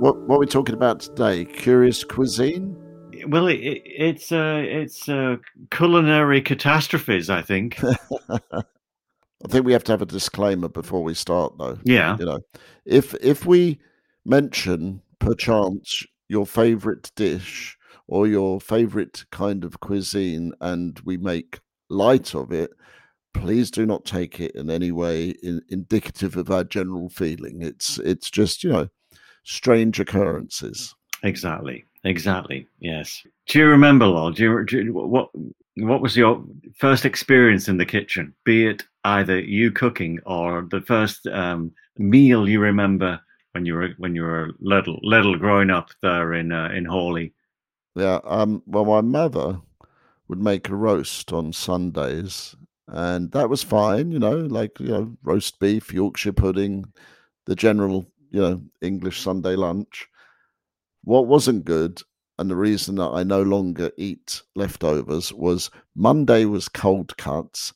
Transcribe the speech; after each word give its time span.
What, 0.00 0.16
what 0.22 0.36
are 0.36 0.38
we 0.38 0.46
talking 0.46 0.74
about 0.74 1.00
today? 1.00 1.44
Curious 1.44 2.04
cuisine? 2.04 2.74
Well, 3.26 3.48
it, 3.48 3.58
it, 3.58 3.82
it's 3.84 4.32
uh, 4.32 4.62
it's 4.64 5.10
uh, 5.10 5.36
culinary 5.70 6.40
catastrophes. 6.40 7.28
I 7.28 7.42
think. 7.42 7.78
I 8.30 9.48
think 9.48 9.66
we 9.66 9.74
have 9.74 9.84
to 9.84 9.92
have 9.92 10.00
a 10.00 10.06
disclaimer 10.06 10.68
before 10.68 11.02
we 11.02 11.12
start, 11.12 11.58
though. 11.58 11.76
Yeah. 11.84 12.16
You 12.18 12.24
know, 12.24 12.40
if 12.86 13.12
if 13.20 13.44
we 13.44 13.78
mention 14.24 15.02
perchance 15.18 16.02
your 16.28 16.46
favorite 16.46 17.12
dish 17.14 17.76
or 18.08 18.26
your 18.26 18.58
favorite 18.58 19.26
kind 19.30 19.64
of 19.64 19.80
cuisine, 19.80 20.52
and 20.62 20.98
we 21.04 21.18
make 21.18 21.60
light 21.90 22.34
of 22.34 22.52
it, 22.52 22.70
please 23.34 23.70
do 23.70 23.84
not 23.84 24.06
take 24.06 24.40
it 24.40 24.52
in 24.54 24.70
any 24.70 24.92
way 24.92 25.34
in, 25.42 25.60
indicative 25.68 26.38
of 26.38 26.50
our 26.50 26.64
general 26.64 27.10
feeling. 27.10 27.60
It's 27.60 27.98
it's 27.98 28.30
just 28.30 28.64
you 28.64 28.72
know 28.72 28.88
strange 29.44 30.00
occurrences. 30.00 30.94
Exactly. 31.22 31.84
Exactly. 32.04 32.66
Yes. 32.78 33.22
Do 33.46 33.58
you 33.58 33.66
remember, 33.66 34.06
Lord? 34.06 34.36
Do 34.36 34.42
you, 34.42 34.64
do 34.64 34.82
you- 34.82 34.92
what 34.94 35.30
what 35.76 36.00
was 36.02 36.16
your 36.16 36.44
first 36.76 37.04
experience 37.04 37.68
in 37.68 37.76
the 37.76 37.86
kitchen? 37.86 38.34
Be 38.44 38.66
it 38.66 38.82
either 39.04 39.38
you 39.38 39.70
cooking 39.70 40.18
or 40.26 40.66
the 40.70 40.80
first 40.80 41.26
um, 41.28 41.72
meal 41.96 42.48
you 42.48 42.60
remember 42.60 43.20
when 43.52 43.64
you 43.66 43.74
were 43.74 43.90
when 43.98 44.14
you 44.14 44.22
were 44.22 44.50
little 44.60 44.98
little 45.02 45.36
growing 45.36 45.70
up 45.70 45.90
there 46.02 46.34
in 46.34 46.52
uh, 46.52 46.68
in 46.74 46.84
Horley. 46.84 47.32
Yeah. 47.94 48.20
Um. 48.24 48.62
Well, 48.66 48.84
my 48.84 49.00
mother 49.00 49.60
would 50.28 50.40
make 50.42 50.68
a 50.68 50.74
roast 50.76 51.32
on 51.32 51.52
Sundays, 51.52 52.54
and 52.88 53.30
that 53.32 53.48
was 53.50 53.62
fine. 53.62 54.10
You 54.10 54.18
know, 54.18 54.36
like 54.36 54.78
you 54.80 54.88
know, 54.88 55.16
roast 55.22 55.58
beef, 55.60 55.92
Yorkshire 55.92 56.32
pudding, 56.32 56.84
the 57.46 57.56
general 57.56 58.09
you 58.30 58.40
know 58.40 58.62
English 58.80 59.20
Sunday 59.20 59.56
lunch. 59.56 60.08
What 61.04 61.26
wasn't 61.26 61.64
good, 61.64 62.02
and 62.38 62.50
the 62.50 62.56
reason 62.56 62.96
that 62.96 63.10
I 63.10 63.22
no 63.22 63.42
longer 63.42 63.90
eat 63.96 64.42
leftovers 64.54 65.32
was 65.32 65.70
Monday 65.94 66.44
was 66.44 66.68
cold 66.68 67.16
cuts. 67.16 67.72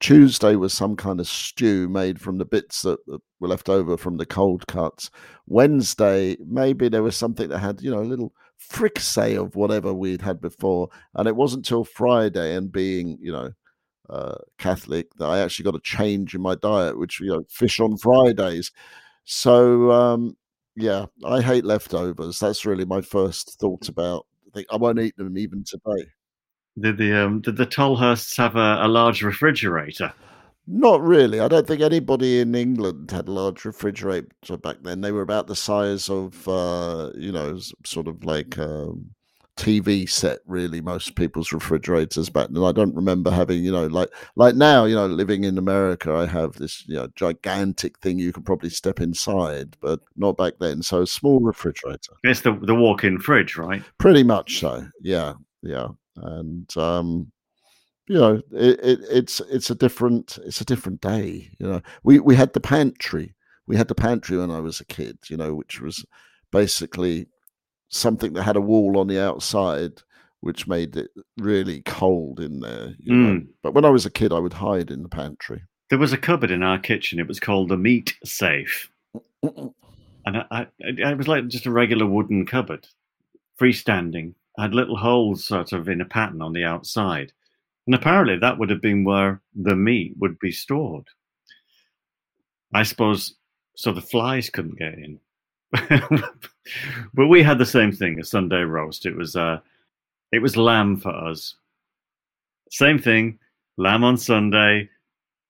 Tuesday 0.00 0.56
was 0.56 0.72
some 0.72 0.96
kind 0.96 1.20
of 1.20 1.28
stew 1.28 1.86
made 1.88 2.20
from 2.20 2.38
the 2.38 2.44
bits 2.46 2.82
that 2.82 2.98
were 3.38 3.48
left 3.48 3.68
over 3.68 3.98
from 3.98 4.16
the 4.16 4.24
cold 4.24 4.66
cuts. 4.66 5.10
Wednesday, 5.46 6.38
maybe 6.46 6.88
there 6.88 7.02
was 7.02 7.16
something 7.16 7.50
that 7.50 7.58
had, 7.58 7.82
you 7.82 7.90
know, 7.90 8.00
a 8.00 8.02
little 8.02 8.32
fricassee 8.56 9.36
of 9.36 9.56
whatever 9.56 9.92
we'd 9.92 10.22
had 10.22 10.40
before. 10.40 10.88
And 11.14 11.28
it 11.28 11.36
wasn't 11.36 11.66
till 11.66 11.84
Friday, 11.84 12.54
and 12.54 12.72
being, 12.72 13.18
you 13.20 13.30
know, 13.30 13.50
uh, 14.08 14.36
Catholic, 14.58 15.14
that 15.18 15.26
I 15.26 15.40
actually 15.40 15.64
got 15.64 15.76
a 15.76 15.80
change 15.80 16.34
in 16.34 16.40
my 16.40 16.54
diet, 16.54 16.98
which, 16.98 17.20
you 17.20 17.28
know, 17.28 17.44
fish 17.50 17.78
on 17.78 17.98
Fridays. 17.98 18.72
So, 19.32 19.92
um, 19.92 20.36
yeah, 20.74 21.06
I 21.24 21.40
hate 21.40 21.64
leftovers. 21.64 22.40
That's 22.40 22.66
really 22.66 22.84
my 22.84 23.00
first 23.00 23.60
thought 23.60 23.88
about. 23.88 24.26
I 24.48 24.50
think 24.52 24.66
I 24.72 24.76
won't 24.76 24.98
eat 24.98 25.16
them 25.16 25.38
even 25.38 25.62
today. 25.64 26.08
Did 26.76 26.98
the 26.98 27.12
um, 27.14 27.40
did 27.40 27.56
the 27.56 27.64
Tolhursts 27.66 28.36
have 28.38 28.56
a, 28.56 28.80
a 28.82 28.88
large 28.88 29.22
refrigerator? 29.22 30.12
Not 30.66 31.00
really. 31.00 31.38
I 31.38 31.46
don't 31.46 31.64
think 31.64 31.80
anybody 31.80 32.40
in 32.40 32.56
England 32.56 33.12
had 33.12 33.28
a 33.28 33.32
large 33.32 33.64
refrigerator 33.64 34.56
back 34.56 34.78
then. 34.82 35.00
They 35.00 35.12
were 35.12 35.22
about 35.22 35.46
the 35.46 35.54
size 35.54 36.10
of, 36.10 36.48
uh, 36.48 37.12
you 37.14 37.30
know, 37.30 37.60
sort 37.86 38.08
of 38.08 38.24
like 38.24 38.56
a 38.56 38.92
TV 39.60 40.08
set. 40.08 40.38
Really, 40.46 40.80
most 40.80 41.14
people's 41.16 41.52
refrigerators 41.52 42.30
back 42.30 42.48
then. 42.50 42.64
I 42.64 42.72
don't 42.72 42.94
remember 42.94 43.30
having, 43.30 43.62
you 43.62 43.70
know, 43.70 43.86
like 43.86 44.08
like 44.34 44.54
now, 44.54 44.86
you 44.86 44.94
know, 44.94 45.06
living 45.06 45.44
in 45.44 45.58
America, 45.58 46.12
I 46.14 46.26
have 46.26 46.54
this, 46.54 46.84
you 46.88 46.96
know, 46.96 47.08
gigantic 47.14 47.98
thing 47.98 48.18
you 48.18 48.32
can 48.32 48.42
probably 48.42 48.70
step 48.70 49.00
inside, 49.00 49.76
but 49.80 50.00
not 50.16 50.38
back 50.38 50.54
then. 50.60 50.82
So 50.82 51.02
a 51.02 51.06
small 51.06 51.40
refrigerator. 51.40 52.14
It's 52.24 52.40
the 52.40 52.58
the 52.62 52.74
walk-in 52.74 53.18
fridge, 53.18 53.56
right? 53.56 53.82
Pretty 53.98 54.22
much 54.22 54.58
so. 54.60 54.86
Yeah, 55.02 55.34
yeah. 55.62 55.88
And 56.16 56.74
um, 56.76 57.30
you 58.08 58.16
know, 58.16 58.42
it, 58.52 58.80
it, 58.82 58.98
it's 59.10 59.40
it's 59.40 59.70
a 59.70 59.74
different 59.74 60.38
it's 60.44 60.62
a 60.62 60.64
different 60.64 61.02
day. 61.02 61.50
You 61.58 61.66
know, 61.66 61.82
we 62.02 62.18
we 62.18 62.34
had 62.34 62.54
the 62.54 62.60
pantry. 62.60 63.34
We 63.66 63.76
had 63.76 63.88
the 63.88 63.94
pantry 63.94 64.38
when 64.38 64.50
I 64.50 64.60
was 64.60 64.80
a 64.80 64.86
kid. 64.86 65.18
You 65.28 65.36
know, 65.36 65.54
which 65.54 65.80
was 65.80 66.04
basically 66.50 67.26
something 67.90 68.32
that 68.32 68.44
had 68.44 68.56
a 68.56 68.60
wall 68.60 68.98
on 68.98 69.08
the 69.08 69.20
outside, 69.20 70.02
which 70.40 70.66
made 70.66 70.96
it 70.96 71.10
really 71.36 71.82
cold 71.82 72.40
in 72.40 72.60
there. 72.60 72.94
You 72.98 73.14
know, 73.14 73.32
hmm. 73.34 73.46
but 73.62 73.74
when 73.74 73.84
I 73.84 73.90
was 73.90 74.06
a 74.06 74.10
kid, 74.10 74.32
I 74.32 74.38
would 74.38 74.54
hide 74.54 74.90
in 74.90 75.02
the 75.02 75.08
pantry. 75.08 75.62
There 75.90 75.98
was 75.98 76.12
a 76.12 76.18
cupboard 76.18 76.50
in 76.50 76.62
our 76.62 76.78
kitchen. 76.78 77.18
It 77.18 77.28
was 77.28 77.40
called 77.40 77.68
the 77.68 77.76
meat 77.76 78.16
safe. 78.24 78.90
and 79.42 79.72
I, 80.26 80.44
I, 80.50 80.66
it 80.80 81.18
was 81.18 81.28
like 81.28 81.48
just 81.48 81.66
a 81.66 81.70
regular 81.70 82.06
wooden 82.06 82.46
cupboard, 82.46 82.86
freestanding. 83.60 84.34
Had 84.58 84.74
little 84.74 84.96
holes 84.96 85.46
sort 85.46 85.72
of 85.72 85.88
in 85.88 86.00
a 86.00 86.04
pattern 86.04 86.42
on 86.42 86.52
the 86.52 86.64
outside, 86.64 87.32
and 87.86 87.94
apparently 87.94 88.38
that 88.38 88.58
would 88.58 88.68
have 88.68 88.82
been 88.82 89.04
where 89.04 89.40
the 89.54 89.76
meat 89.76 90.14
would 90.18 90.38
be 90.38 90.50
stored. 90.50 91.04
I 92.74 92.82
suppose 92.82 93.34
so 93.74 93.92
the 93.92 94.02
flies 94.02 94.50
couldn't 94.50 94.78
get 94.78 94.94
in. 94.94 95.18
but 97.14 97.26
we 97.26 97.42
had 97.42 97.58
the 97.58 97.66
same 97.66 97.92
thing, 97.92 98.18
a 98.20 98.24
Sunday 98.24 98.62
roast. 98.62 99.06
It 99.06 99.16
was 99.16 99.36
uh, 99.36 99.60
it 100.32 100.40
was 100.40 100.56
lamb 100.56 100.96
for 100.96 101.10
us. 101.14 101.56
Same 102.70 102.98
thing, 102.98 103.38
lamb 103.76 104.04
on 104.04 104.16
Sunday, 104.16 104.88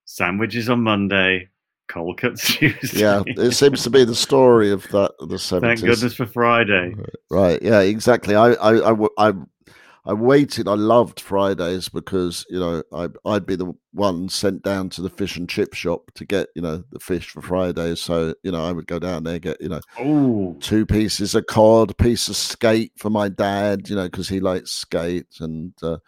sandwiches 0.04 0.68
on 0.68 0.82
Monday, 0.82 1.48
cold 1.90 2.18
cuts 2.18 2.54
Tuesday. 2.56 3.00
Yeah, 3.00 3.22
it 3.26 3.52
seems 3.52 3.82
to 3.82 3.90
be 3.90 4.04
the 4.04 4.14
story 4.14 4.70
of 4.70 4.82
that 4.88 5.12
the 5.20 5.26
Thank 5.26 5.40
seventies. 5.40 5.82
goodness 5.82 6.14
for 6.14 6.26
Friday. 6.26 6.94
Right. 7.30 7.60
Yeah. 7.62 7.80
Exactly. 7.80 8.34
I, 8.34 8.52
I, 8.52 8.92
I, 8.92 9.06
I, 9.18 9.32
I 10.06 10.14
waited. 10.14 10.66
I 10.66 10.74
loved 10.74 11.20
Fridays 11.20 11.88
because 11.88 12.46
you 12.48 12.58
know 12.58 12.82
I, 12.92 13.08
I'd 13.26 13.46
be 13.46 13.56
the 13.56 13.74
one 13.92 14.28
sent 14.28 14.62
down 14.62 14.88
to 14.90 15.02
the 15.02 15.10
fish 15.10 15.36
and 15.36 15.48
chip 15.48 15.74
shop 15.74 16.10
to 16.14 16.24
get 16.24 16.48
you 16.54 16.62
know 16.62 16.82
the 16.90 17.00
fish 17.00 17.28
for 17.28 17.42
Fridays. 17.42 18.00
So 18.00 18.34
you 18.42 18.50
know 18.50 18.64
I 18.64 18.72
would 18.72 18.86
go 18.86 18.98
down 18.98 19.24
there 19.24 19.38
get 19.38 19.60
you 19.60 19.68
know 19.68 19.80
two 20.60 20.86
pieces 20.86 21.34
of 21.34 21.46
cod, 21.46 21.96
piece 21.98 22.28
of 22.28 22.36
skate 22.36 22.92
for 22.96 23.10
my 23.10 23.28
dad, 23.28 23.88
you 23.88 23.96
know, 23.96 24.04
because 24.04 24.28
he 24.28 24.40
likes 24.40 24.70
skate 24.72 25.36
and 25.40 25.74
uh, 25.82 25.98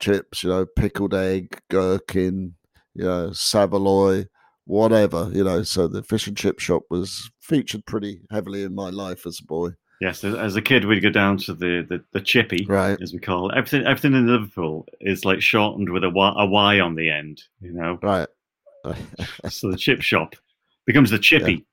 chips, 0.00 0.42
you 0.42 0.50
know, 0.50 0.64
pickled 0.64 1.14
egg, 1.14 1.60
gherkin, 1.70 2.54
you 2.94 3.04
know, 3.04 3.32
saveloy, 3.32 4.26
whatever, 4.64 5.30
you 5.32 5.44
know. 5.44 5.62
So 5.62 5.88
the 5.88 6.02
fish 6.02 6.26
and 6.26 6.36
chip 6.36 6.60
shop 6.60 6.84
was 6.90 7.30
featured 7.40 7.84
pretty 7.86 8.22
heavily 8.30 8.62
in 8.62 8.74
my 8.74 8.90
life 8.90 9.26
as 9.26 9.40
a 9.40 9.44
boy. 9.44 9.70
Yes. 10.00 10.24
As, 10.24 10.56
a 10.56 10.62
kid, 10.62 10.84
we'd 10.84 11.00
go 11.00 11.10
down 11.10 11.38
to 11.38 11.54
the, 11.54 11.86
the, 11.88 12.04
the 12.12 12.20
chippy, 12.20 12.66
Right. 12.68 13.00
as 13.00 13.12
we 13.12 13.18
call 13.18 13.50
it. 13.50 13.56
Everything, 13.56 13.86
everything 13.86 14.14
in 14.14 14.26
Liverpool 14.26 14.86
is 15.00 15.24
like 15.24 15.40
shortened 15.40 15.90
with 15.90 16.04
a 16.04 16.10
y, 16.10 16.34
a 16.36 16.46
y 16.46 16.80
on 16.80 16.94
the 16.94 17.10
end, 17.10 17.42
you 17.60 17.72
know. 17.72 17.98
Right. 18.02 18.28
so 19.48 19.70
the 19.70 19.76
chip 19.76 20.02
shop 20.02 20.34
becomes 20.86 21.10
the 21.10 21.18
chippy. 21.18 21.66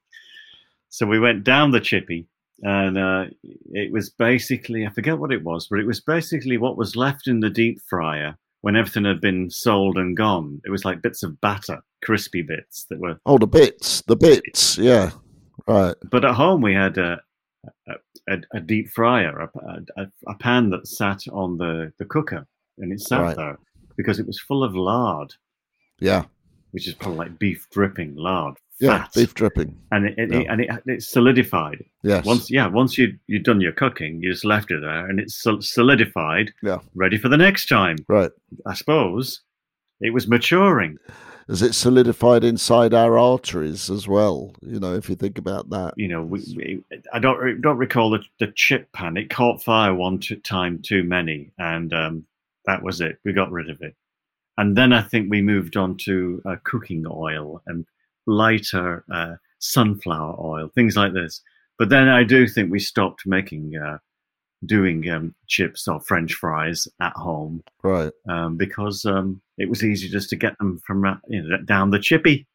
So 0.90 1.06
we 1.06 1.20
went 1.20 1.44
down 1.44 1.72
the 1.72 1.80
chippy, 1.80 2.28
and 2.64 2.98
uh, 2.98 3.26
it 3.72 3.92
was 3.92 4.10
basically 4.10 4.86
I 4.86 4.90
forget 4.90 5.20
what 5.20 5.32
it 5.32 5.44
was, 5.44 5.68
but 5.68 5.80
it 5.80 5.86
was 5.86 6.02
basically 6.02 6.58
what 6.58 6.78
was 6.78 6.96
left 6.96 7.28
in 7.28 7.40
the 7.42 7.50
deep 7.50 7.82
fryer 7.82 8.38
when 8.62 8.76
everything 8.76 9.06
had 9.06 9.22
been 9.22 9.50
sold 9.50 9.98
and 9.98 10.18
gone. 10.18 10.62
It 10.66 10.72
was 10.72 10.86
like 10.86 11.02
bits 11.02 11.22
of 11.22 11.40
batter, 11.42 11.84
crispy 12.04 12.42
bits 12.42 12.86
that 12.90 13.00
were. 13.00 13.20
Oh, 13.26 13.38
the 13.38 13.48
bits, 13.48 14.02
the 14.08 14.16
bits, 14.16 14.78
yeah, 14.78 15.12
right. 15.68 15.96
But 16.10 16.26
at 16.26 16.36
home 16.36 16.62
we 16.62 16.74
had 16.74 16.98
a 16.98 17.22
a, 18.28 18.38
a, 18.54 18.60
deep 18.60 18.90
fryer, 18.90 19.40
a, 19.40 19.82
a, 20.02 20.08
a 20.28 20.36
pan 20.36 20.70
that 20.72 20.88
sat 20.88 21.22
on 21.32 21.58
the, 21.58 21.92
the 22.00 22.06
cooker, 22.06 22.46
and 22.78 22.92
it 22.92 23.00
sat 23.02 23.22
Right. 23.22 23.36
there 23.38 23.58
because 23.98 24.20
it 24.20 24.28
was 24.28 24.40
full 24.40 24.64
of 24.64 24.76
lard, 24.76 25.34
Yeah, 26.00 26.26
which 26.72 26.88
is 26.88 26.94
probably 26.94 27.18
like 27.20 27.40
beef 27.40 27.68
dripping 27.72 28.16
lard, 28.16 28.56
yeah, 28.80 29.04
fat, 29.04 29.14
beef 29.14 29.34
dripping. 29.34 29.78
and 29.92 30.06
it, 30.08 30.16
it, 30.18 30.32
Yeah. 30.32 30.52
and 30.52 30.62
it, 30.62 30.70
it 30.86 31.04
solidified. 31.04 31.84
Yes, 32.04 32.26
Once, 32.26 32.52
yeah, 32.52 32.68
once 32.68 32.98
you 32.98 33.18
you'd 33.28 33.44
done 33.44 33.62
your 33.62 33.72
cooking, 33.72 34.22
you 34.22 34.32
just 34.32 34.44
left 34.46 34.72
it 34.72 34.82
there, 34.82 35.08
and 35.08 35.20
it's 35.20 35.42
solidified. 35.62 36.52
Yeah. 36.64 36.80
ready 36.94 37.18
for 37.18 37.30
the 37.30 37.38
next 37.38 37.68
time. 37.68 37.98
right. 38.10 38.32
I 38.66 38.74
suppose 38.74 39.42
it 40.02 40.14
was 40.14 40.28
maturing. 40.28 40.98
As 41.48 41.62
it 41.62 41.74
solidified 41.74 42.44
inside 42.44 42.94
our 42.94 43.18
arteries 43.18 43.90
as 43.90 44.08
well. 44.08 44.54
You 44.62 44.80
know, 44.80 44.96
if 44.96 45.10
you 45.10 45.16
think 45.16 45.38
about 45.38 45.70
that. 45.70 45.94
You 45.96 46.08
know, 46.08 46.24
we, 46.24 46.40
we, 46.56 46.84
I 47.14 47.20
don't 47.20 47.62
don't 47.62 47.78
recall 47.78 48.10
the, 48.10 48.24
the 48.40 48.52
chip 48.56 48.92
pan. 48.94 49.18
It 49.18 49.30
caught 49.30 49.64
fire 49.64 49.94
one 49.94 50.20
time 50.44 50.82
too 50.82 51.04
many, 51.04 51.52
and 51.58 51.94
um, 51.94 52.26
that 52.66 52.82
was 52.82 53.02
it. 53.02 53.18
We 53.24 53.34
got 53.34 53.52
rid 53.52 53.70
of 53.70 53.82
it, 53.82 53.96
and 54.58 54.76
then 54.76 54.94
I 54.94 55.02
think 55.02 55.30
we 55.30 55.42
moved 55.42 55.78
on 55.78 55.98
to 56.06 56.42
uh, 56.46 56.56
cooking 56.64 57.06
oil 57.10 57.62
and 57.68 57.86
lighter 58.26 59.04
uh, 59.14 59.36
sunflower 59.60 60.36
oil, 60.40 60.70
things 60.74 60.96
like 60.96 61.14
this. 61.14 61.42
But 61.78 61.90
then 61.90 62.08
I 62.08 62.24
do 62.24 62.48
think 62.48 62.72
we 62.72 62.80
stopped 62.80 63.24
making 63.26 63.76
uh, 63.76 63.98
doing 64.66 65.10
um, 65.10 65.34
chips 65.48 65.88
or 65.88 66.00
French 66.00 66.34
fries 66.34 66.88
at 67.02 67.14
home, 67.14 67.64
right? 67.84 68.12
Um, 68.30 68.58
because 68.58 69.06
um, 69.06 69.42
it 69.58 69.70
was 69.70 69.84
easy 69.84 70.10
just 70.10 70.30
to 70.30 70.36
get 70.36 70.58
them 70.58 70.80
from 70.86 71.20
you 71.28 71.42
know, 71.44 71.58
down 71.64 71.92
the 71.92 72.00
chippy. 72.00 72.48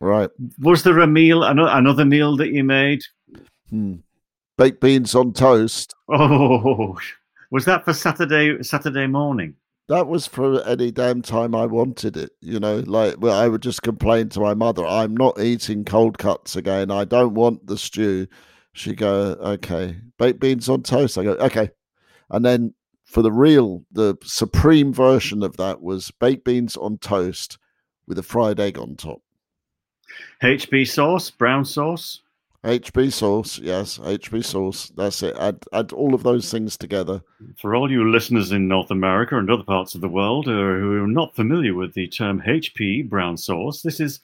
Right. 0.00 0.30
Was 0.60 0.82
there 0.82 0.98
a 1.00 1.06
meal, 1.06 1.42
another 1.42 2.04
meal 2.04 2.36
that 2.36 2.52
you 2.52 2.64
made? 2.64 3.02
Hmm. 3.70 3.96
Baked 4.56 4.80
beans 4.80 5.14
on 5.14 5.32
toast. 5.32 5.94
Oh, 6.08 6.98
was 7.50 7.64
that 7.64 7.84
for 7.84 7.92
Saturday 7.92 8.62
Saturday 8.62 9.06
morning? 9.06 9.54
That 9.88 10.06
was 10.06 10.26
for 10.26 10.62
any 10.66 10.90
damn 10.90 11.22
time 11.22 11.54
I 11.54 11.66
wanted 11.66 12.16
it. 12.16 12.30
You 12.40 12.58
know, 12.58 12.78
like 12.86 13.16
well, 13.18 13.38
I 13.38 13.48
would 13.48 13.62
just 13.62 13.82
complain 13.82 14.28
to 14.30 14.40
my 14.40 14.54
mother, 14.54 14.86
"I'm 14.86 15.16
not 15.16 15.40
eating 15.40 15.84
cold 15.84 16.18
cuts 16.18 16.56
again. 16.56 16.90
I 16.90 17.04
don't 17.04 17.34
want 17.34 17.66
the 17.66 17.76
stew." 17.76 18.26
She 18.74 18.92
go, 18.94 19.36
okay, 19.40 19.96
baked 20.18 20.40
beans 20.40 20.68
on 20.68 20.82
toast. 20.82 21.16
I 21.16 21.22
go, 21.22 21.32
okay. 21.34 21.70
And 22.28 22.44
then 22.44 22.74
for 23.04 23.22
the 23.22 23.32
real, 23.32 23.84
the 23.92 24.16
supreme 24.24 24.92
version 24.92 25.44
of 25.44 25.56
that 25.56 25.80
was 25.80 26.10
baked 26.10 26.44
beans 26.44 26.76
on 26.76 26.98
toast 26.98 27.56
with 28.08 28.18
a 28.18 28.22
fried 28.22 28.58
egg 28.58 28.76
on 28.76 28.96
top. 28.96 29.22
HP 30.42 30.88
sauce, 30.88 31.30
brown 31.30 31.64
sauce. 31.64 32.20
HP 32.64 33.12
sauce, 33.12 33.60
yes, 33.60 33.98
HP 33.98 34.44
sauce. 34.44 34.90
That's 34.96 35.22
it. 35.22 35.36
Add 35.36 35.64
add 35.72 35.92
all 35.92 36.12
of 36.14 36.24
those 36.24 36.50
things 36.50 36.76
together. 36.76 37.22
For 37.60 37.76
all 37.76 37.92
you 37.92 38.10
listeners 38.10 38.52
in 38.52 38.66
North 38.66 38.90
America 38.90 39.38
and 39.38 39.50
other 39.50 39.62
parts 39.62 39.94
of 39.94 40.00
the 40.00 40.08
world 40.08 40.48
uh, 40.48 40.52
who 40.52 41.04
are 41.04 41.06
not 41.06 41.36
familiar 41.36 41.74
with 41.74 41.94
the 41.94 42.08
term 42.08 42.42
HP 42.44 43.08
brown 43.08 43.36
sauce, 43.36 43.82
this 43.82 44.00
is 44.00 44.20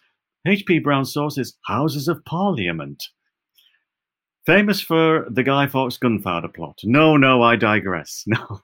HP 0.47 0.83
brown 0.83 1.05
sauce 1.05 1.39
is 1.39 1.57
Houses 1.67 2.09
of 2.09 2.25
Parliament. 2.25 3.11
Famous 4.47 4.81
for 4.81 5.27
the 5.31 5.43
Guy 5.43 5.67
Fawkes 5.67 5.99
gunpowder 5.99 6.49
plot. 6.49 6.81
No, 6.85 7.17
no, 7.17 7.43
I 7.43 7.57
digress. 7.57 8.25
No. 8.27 8.61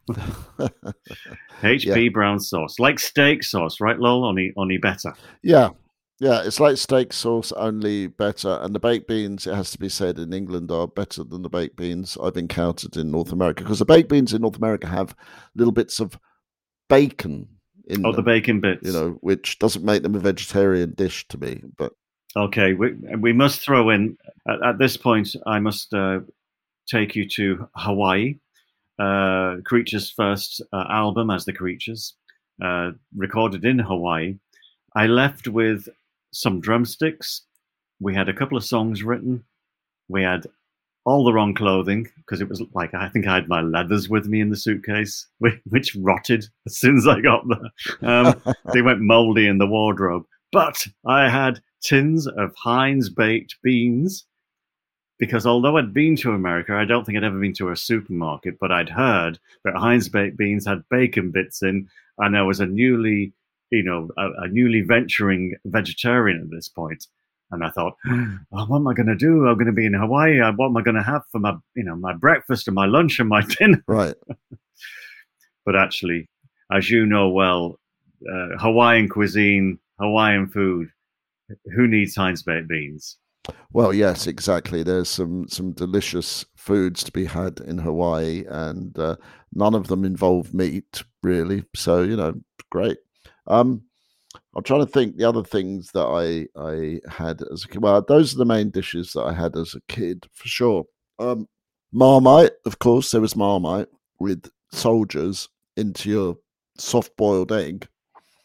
HP 1.62 1.84
yeah. 1.84 2.08
brown 2.10 2.40
sauce. 2.40 2.78
Like 2.78 2.98
steak 2.98 3.42
sauce, 3.42 3.80
right, 3.80 3.98
Lol? 3.98 4.24
Only, 4.24 4.52
only 4.56 4.78
better. 4.78 5.14
Yeah. 5.42 5.70
Yeah, 6.18 6.42
it's 6.44 6.60
like 6.60 6.78
steak 6.78 7.12
sauce, 7.12 7.52
only 7.52 8.06
better. 8.06 8.58
And 8.62 8.74
the 8.74 8.80
baked 8.80 9.06
beans, 9.06 9.46
it 9.46 9.54
has 9.54 9.70
to 9.72 9.78
be 9.78 9.90
said, 9.90 10.18
in 10.18 10.32
England 10.32 10.70
are 10.70 10.88
better 10.88 11.24
than 11.24 11.42
the 11.42 11.50
baked 11.50 11.76
beans 11.76 12.16
I've 12.22 12.38
encountered 12.38 12.96
in 12.96 13.10
North 13.10 13.32
America. 13.32 13.62
Because 13.62 13.80
the 13.80 13.84
baked 13.84 14.08
beans 14.08 14.32
in 14.32 14.40
North 14.40 14.56
America 14.56 14.86
have 14.86 15.14
little 15.54 15.72
bits 15.72 16.00
of 16.00 16.18
bacon 16.88 17.48
in 17.86 18.04
Oh, 18.04 18.12
them, 18.12 18.16
the 18.16 18.22
bacon 18.22 18.60
bits. 18.60 18.86
You 18.86 18.92
know, 18.92 19.10
which 19.20 19.58
doesn't 19.58 19.84
make 19.84 20.02
them 20.02 20.14
a 20.14 20.20
vegetarian 20.20 20.94
dish 20.94 21.28
to 21.28 21.38
me. 21.38 21.62
But 21.76 21.92
Okay, 22.36 22.74
we, 22.74 22.92
we 23.18 23.32
must 23.32 23.60
throw 23.60 23.90
in 23.90 24.18
at, 24.46 24.62
at 24.62 24.78
this 24.78 24.96
point. 24.96 25.34
I 25.46 25.58
must 25.58 25.92
uh, 25.94 26.20
take 26.86 27.16
you 27.16 27.26
to 27.30 27.66
Hawaii. 27.74 28.36
Uh, 28.98 29.56
Creatures' 29.64 30.10
first 30.10 30.62
uh, 30.72 30.84
album 30.90 31.30
as 31.30 31.44
the 31.44 31.52
Creatures, 31.52 32.14
uh, 32.62 32.92
recorded 33.16 33.64
in 33.64 33.78
Hawaii. 33.78 34.36
I 34.94 35.06
left 35.06 35.48
with 35.48 35.88
some 36.32 36.60
drumsticks. 36.60 37.42
We 38.00 38.14
had 38.14 38.28
a 38.28 38.34
couple 38.34 38.58
of 38.58 38.64
songs 38.64 39.02
written. 39.02 39.42
We 40.08 40.22
had 40.22 40.46
all 41.06 41.24
the 41.24 41.32
wrong 41.32 41.54
clothing 41.54 42.08
because 42.16 42.40
it 42.40 42.48
was 42.48 42.60
like 42.74 42.92
I 42.92 43.08
think 43.08 43.26
I 43.26 43.34
had 43.34 43.48
my 43.48 43.60
leathers 43.60 44.08
with 44.08 44.26
me 44.26 44.40
in 44.40 44.50
the 44.50 44.56
suitcase, 44.56 45.26
which 45.38 45.94
rotted 45.96 46.46
as 46.66 46.76
soon 46.76 46.98
as 46.98 47.06
I 47.06 47.20
got 47.20 47.44
there. 47.48 48.10
Um, 48.10 48.42
they 48.74 48.82
went 48.82 49.00
moldy 49.00 49.46
in 49.46 49.58
the 49.58 49.66
wardrobe. 49.66 50.26
But 50.52 50.86
I 51.06 51.28
had 51.28 51.60
tins 51.86 52.26
of 52.26 52.54
Heinz 52.56 53.08
baked 53.08 53.56
beans 53.62 54.26
because 55.18 55.46
although 55.46 55.78
I'd 55.78 55.94
been 55.94 56.16
to 56.16 56.32
America, 56.32 56.74
I 56.74 56.84
don't 56.84 57.04
think 57.04 57.16
I'd 57.16 57.24
ever 57.24 57.38
been 57.38 57.54
to 57.54 57.70
a 57.70 57.76
supermarket, 57.76 58.58
but 58.60 58.70
I'd 58.70 58.90
heard 58.90 59.38
that 59.64 59.74
Heinz 59.74 60.08
baked 60.08 60.36
beans 60.36 60.66
had 60.66 60.88
bacon 60.90 61.30
bits 61.30 61.62
in, 61.62 61.88
and 62.18 62.36
I 62.36 62.42
was 62.42 62.60
a 62.60 62.66
newly, 62.66 63.32
you 63.70 63.82
know, 63.82 64.10
a, 64.18 64.44
a 64.44 64.48
newly 64.48 64.82
venturing 64.82 65.54
vegetarian 65.64 66.42
at 66.42 66.50
this 66.50 66.68
point. 66.68 67.06
And 67.50 67.64
I 67.64 67.70
thought, 67.70 67.94
oh, 68.06 68.38
what 68.66 68.76
am 68.76 68.88
I 68.88 68.94
going 68.94 69.06
to 69.06 69.16
do? 69.16 69.46
I'm 69.46 69.54
going 69.54 69.66
to 69.66 69.72
be 69.72 69.86
in 69.86 69.94
Hawaii. 69.94 70.40
Uh, 70.40 70.52
what 70.52 70.66
am 70.66 70.76
I 70.76 70.82
going 70.82 70.96
to 70.96 71.02
have 71.02 71.22
for 71.30 71.38
my, 71.38 71.54
you 71.74 71.84
know, 71.84 71.96
my 71.96 72.12
breakfast 72.12 72.68
and 72.68 72.74
my 72.74 72.86
lunch 72.86 73.18
and 73.18 73.28
my 73.28 73.40
dinner? 73.58 73.82
Right. 73.86 74.16
but 75.64 75.76
actually, 75.76 76.28
as 76.70 76.90
you 76.90 77.06
know 77.06 77.28
well, 77.28 77.78
uh, 78.30 78.58
Hawaiian 78.58 79.08
cuisine, 79.08 79.78
Hawaiian 79.98 80.48
food 80.48 80.90
who 81.74 81.86
needs 81.86 82.16
Heinz 82.16 82.42
baked 82.42 82.68
beans? 82.68 83.18
Well, 83.72 83.92
yes, 83.92 84.26
exactly. 84.26 84.82
There's 84.82 85.08
some 85.08 85.48
some 85.48 85.72
delicious 85.72 86.44
foods 86.56 87.04
to 87.04 87.12
be 87.12 87.24
had 87.24 87.60
in 87.60 87.78
Hawaii, 87.78 88.44
and 88.48 88.98
uh, 88.98 89.16
none 89.52 89.74
of 89.74 89.88
them 89.88 90.04
involve 90.04 90.52
meat, 90.54 91.02
really. 91.22 91.64
So 91.74 92.02
you 92.02 92.16
know, 92.16 92.34
great. 92.70 92.98
Um, 93.46 93.82
I'm 94.54 94.64
trying 94.64 94.84
to 94.84 94.90
think 94.90 95.16
the 95.16 95.28
other 95.28 95.44
things 95.44 95.90
that 95.92 96.06
I 96.06 96.48
I 96.60 97.00
had 97.10 97.42
as 97.52 97.64
a 97.64 97.68
kid. 97.68 97.82
Well, 97.82 98.02
those 98.02 98.34
are 98.34 98.38
the 98.38 98.44
main 98.44 98.70
dishes 98.70 99.12
that 99.12 99.22
I 99.22 99.32
had 99.32 99.56
as 99.56 99.74
a 99.74 99.80
kid 99.88 100.26
for 100.32 100.48
sure. 100.48 100.84
Um, 101.18 101.48
Marmite, 101.92 102.52
of 102.64 102.78
course, 102.78 103.10
there 103.10 103.20
was 103.20 103.36
Marmite 103.36 103.88
with 104.18 104.50
soldiers 104.72 105.48
into 105.76 106.10
your 106.10 106.36
soft 106.78 107.16
boiled 107.16 107.52
egg. 107.52 107.86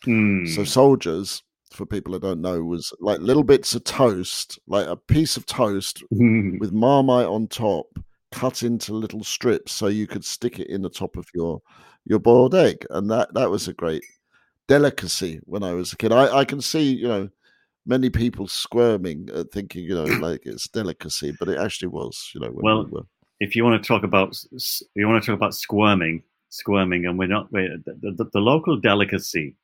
Mm. 0.06 0.48
So 0.56 0.64
soldiers 0.64 1.44
for 1.72 1.86
people 1.86 2.14
that 2.14 2.22
don't 2.22 2.42
know, 2.42 2.64
was 2.64 2.94
like 3.00 3.20
little 3.20 3.44
bits 3.44 3.76
of 3.76 3.84
toast, 3.84 4.60
like 4.68 4.88
a 4.88 4.96
piece 4.96 5.38
of 5.38 5.46
toast 5.46 6.04
with 6.12 6.72
marmite 6.72 7.28
on 7.28 7.48
top, 7.48 7.88
cut 8.32 8.64
into 8.64 8.94
little 8.94 9.24
strips, 9.24 9.72
so 9.72 9.88
you 9.88 10.08
could 10.08 10.26
stick 10.26 10.60
it 10.60 10.68
in 10.68 10.82
the 10.82 10.90
top 10.90 11.18
of 11.18 11.26
your 11.34 11.62
your 12.06 12.20
boiled 12.20 12.56
egg, 12.56 12.86
and 12.90 13.10
that 13.12 13.34
that 13.34 13.50
was 13.50 13.68
a 13.68 13.74
great 13.74 14.04
delicacy 14.68 15.40
when 15.46 15.64
I 15.64 15.74
was 15.74 15.94
a 15.94 15.98
kid. 15.98 16.12
I, 16.12 16.40
I 16.40 16.46
can 16.46 16.62
see, 16.62 16.94
you 16.94 17.08
know, 17.08 17.30
many 17.86 18.10
people 18.10 18.48
squirming, 18.48 19.30
uh, 19.34 19.44
thinking, 19.52 19.84
you 19.84 19.96
know, 19.96 20.04
like 20.28 20.46
it's 20.46 20.68
delicacy, 20.68 21.36
but 21.40 21.50
it 21.50 21.58
actually 21.58 21.90
was, 21.90 22.32
you 22.34 22.42
know. 22.42 22.52
well, 22.54 22.86
we 22.92 23.02
if 23.40 23.56
you 23.56 23.64
want 23.64 23.82
to 23.82 23.88
talk 23.88 24.04
about 24.04 24.38
you 24.96 25.08
want 25.08 25.22
to 25.22 25.26
talk 25.26 25.36
about 25.36 25.56
squirming, 25.56 26.24
squirming, 26.50 27.06
and 27.06 27.18
we're 27.18 27.28
not 27.28 27.52
we're, 27.52 27.78
the, 27.86 28.12
the, 28.18 28.30
the 28.34 28.40
local 28.40 28.80
delicacy, 28.80 29.56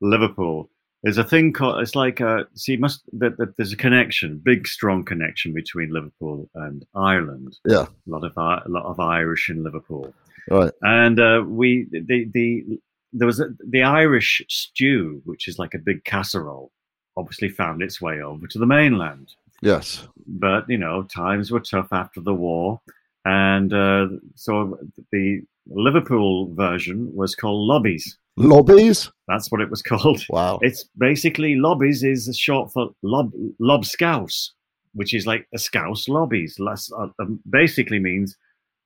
Liverpool 0.00 0.68
there's 1.02 1.18
a 1.18 1.24
thing 1.24 1.52
called 1.52 1.80
it's 1.80 1.96
like 1.96 2.20
uh, 2.20 2.44
see 2.54 2.76
must 2.76 3.02
that, 3.12 3.36
that 3.38 3.56
there's 3.56 3.72
a 3.72 3.76
connection, 3.76 4.38
big 4.38 4.68
strong 4.68 5.04
connection 5.04 5.52
between 5.52 5.92
Liverpool 5.92 6.48
and 6.54 6.84
Ireland. 6.94 7.58
Yeah, 7.66 7.86
a 7.86 8.10
lot 8.10 8.24
of 8.24 8.32
a 8.36 8.68
lot 8.68 8.84
of 8.84 9.00
Irish 9.00 9.50
in 9.50 9.64
Liverpool. 9.64 10.14
Right, 10.48 10.72
and 10.82 11.18
uh, 11.18 11.42
we 11.46 11.88
the 11.90 12.30
the 12.32 12.80
there 13.12 13.26
was 13.26 13.40
a, 13.40 13.48
the 13.68 13.82
Irish 13.82 14.42
stew, 14.48 15.20
which 15.24 15.48
is 15.48 15.58
like 15.58 15.74
a 15.74 15.78
big 15.78 16.04
casserole, 16.04 16.70
obviously 17.16 17.48
found 17.48 17.82
its 17.82 18.00
way 18.00 18.20
over 18.20 18.46
to 18.46 18.58
the 18.58 18.66
mainland. 18.66 19.34
Yes, 19.60 20.06
but 20.26 20.68
you 20.68 20.78
know 20.78 21.02
times 21.04 21.50
were 21.50 21.60
tough 21.60 21.88
after 21.90 22.20
the 22.20 22.34
war, 22.34 22.80
and 23.24 23.72
uh, 23.72 24.06
so 24.36 24.78
the 25.10 25.42
Liverpool 25.66 26.54
version 26.54 27.12
was 27.12 27.34
called 27.34 27.66
lobbies. 27.66 28.18
Lobbies? 28.36 29.10
That's 29.28 29.50
what 29.50 29.60
it 29.60 29.70
was 29.70 29.82
called. 29.90 30.22
Wow. 30.28 30.58
It's 30.62 30.84
basically 30.96 31.56
lobbies 31.56 32.02
is 32.02 32.28
a 32.28 32.34
short 32.34 32.72
for 32.72 32.90
lob 33.02 33.32
lob 33.58 33.84
scouse, 33.84 34.52
which 34.94 35.14
is 35.14 35.26
like 35.26 35.46
a 35.54 35.58
scouse 35.58 36.08
lobbies. 36.08 36.58
Less, 36.58 36.90
uh, 36.92 37.08
um, 37.20 37.40
basically 37.48 37.98
means 37.98 38.36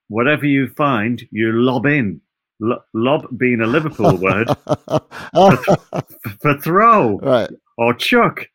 whatever 0.09 0.47
you 0.47 0.69
find, 0.69 1.23
you 1.31 1.53
lob 1.53 1.87
in. 1.87 2.21
L- 2.63 2.83
lob 2.95 3.27
being 3.37 3.61
a 3.61 3.67
Liverpool 3.67 4.17
word 4.17 4.49
for, 5.35 5.57
for, 6.41 6.59
throw 6.59 7.19
right. 7.19 7.51
or 7.77 7.93
chuck. 7.93 8.47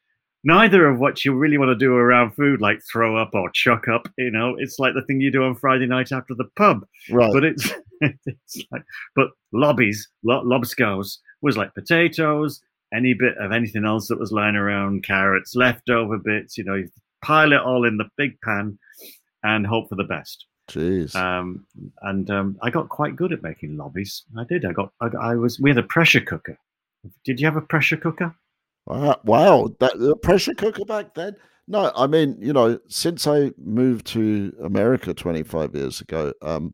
Neither 0.43 0.88
of 0.88 1.00
what 1.00 1.24
you 1.24 1.36
really 1.36 1.57
want 1.57 1.69
to 1.69 1.75
do 1.75 1.93
around 1.93 2.33
food, 2.33 2.62
like 2.62 2.81
throw 2.91 3.15
up 3.15 3.31
or 3.33 3.51
chuck 3.51 3.88
up. 3.88 4.07
You 4.17 4.31
know, 4.31 4.55
it's 4.57 4.79
like 4.79 4.93
the 4.95 5.03
thing 5.03 5.21
you 5.21 5.31
do 5.31 5.43
on 5.43 5.55
Friday 5.55 5.86
night 5.86 6.12
after 6.12 6.33
the 6.33 6.50
pub. 6.55 6.86
Right. 7.12 7.31
But 7.31 7.43
it's 7.43 7.71
it's 8.01 8.63
like, 8.71 8.83
but 9.15 9.29
lobbies, 9.53 10.10
lo- 10.24 10.43
lobscouse 10.43 11.17
was 11.41 11.57
like 11.57 11.75
potatoes, 11.75 12.62
any 12.93 13.13
bit 13.13 13.38
of 13.38 13.51
anything 13.51 13.86
else 13.86 14.07
that 14.07 14.19
was 14.19 14.31
lying 14.31 14.55
around, 14.55 15.03
carrots, 15.03 15.55
leftover 15.55 16.17
bits. 16.17 16.57
You 16.57 16.63
know, 16.63 16.75
you 16.75 16.89
pile 17.24 17.53
it 17.53 17.62
all 17.62 17.86
in 17.86 17.98
the 17.98 18.10
big 18.17 18.39
pan 18.41 18.79
and 19.43 19.65
hope 19.65 19.89
for 19.89 19.95
the 19.95 20.03
best. 20.03 20.45
Jeez. 20.69 21.15
Um, 21.15 21.65
and 22.01 22.29
um, 22.31 22.57
I 22.62 22.69
got 22.69 22.89
quite 22.89 23.15
good 23.15 23.33
at 23.33 23.43
making 23.43 23.77
lobbies. 23.77 24.24
I 24.38 24.43
did. 24.45 24.65
I 24.65 24.71
got. 24.71 24.91
I, 25.01 25.07
I 25.19 25.36
was. 25.36 25.60
We 25.60 25.69
had 25.69 25.77
a 25.77 25.83
pressure 25.83 26.21
cooker, 26.21 26.57
Did 27.25 27.39
you 27.39 27.45
have 27.45 27.57
a 27.57 27.62
pressure 27.62 27.98
cooker? 27.98 28.36
Wow, 28.86 29.20
wow, 29.24 29.76
that 29.80 29.98
the 30.00 30.16
pressure 30.16 30.54
cooker 30.54 30.86
back 30.86 31.14
then. 31.14 31.36
No, 31.68 31.92
I 31.96 32.08
mean, 32.08 32.38
you 32.40 32.52
know, 32.52 32.80
since 32.88 33.28
I 33.28 33.52
moved 33.58 34.08
to 34.08 34.54
America 34.62 35.14
25 35.14 35.76
years 35.76 36.02
ago, 36.02 36.34
um, 36.42 36.74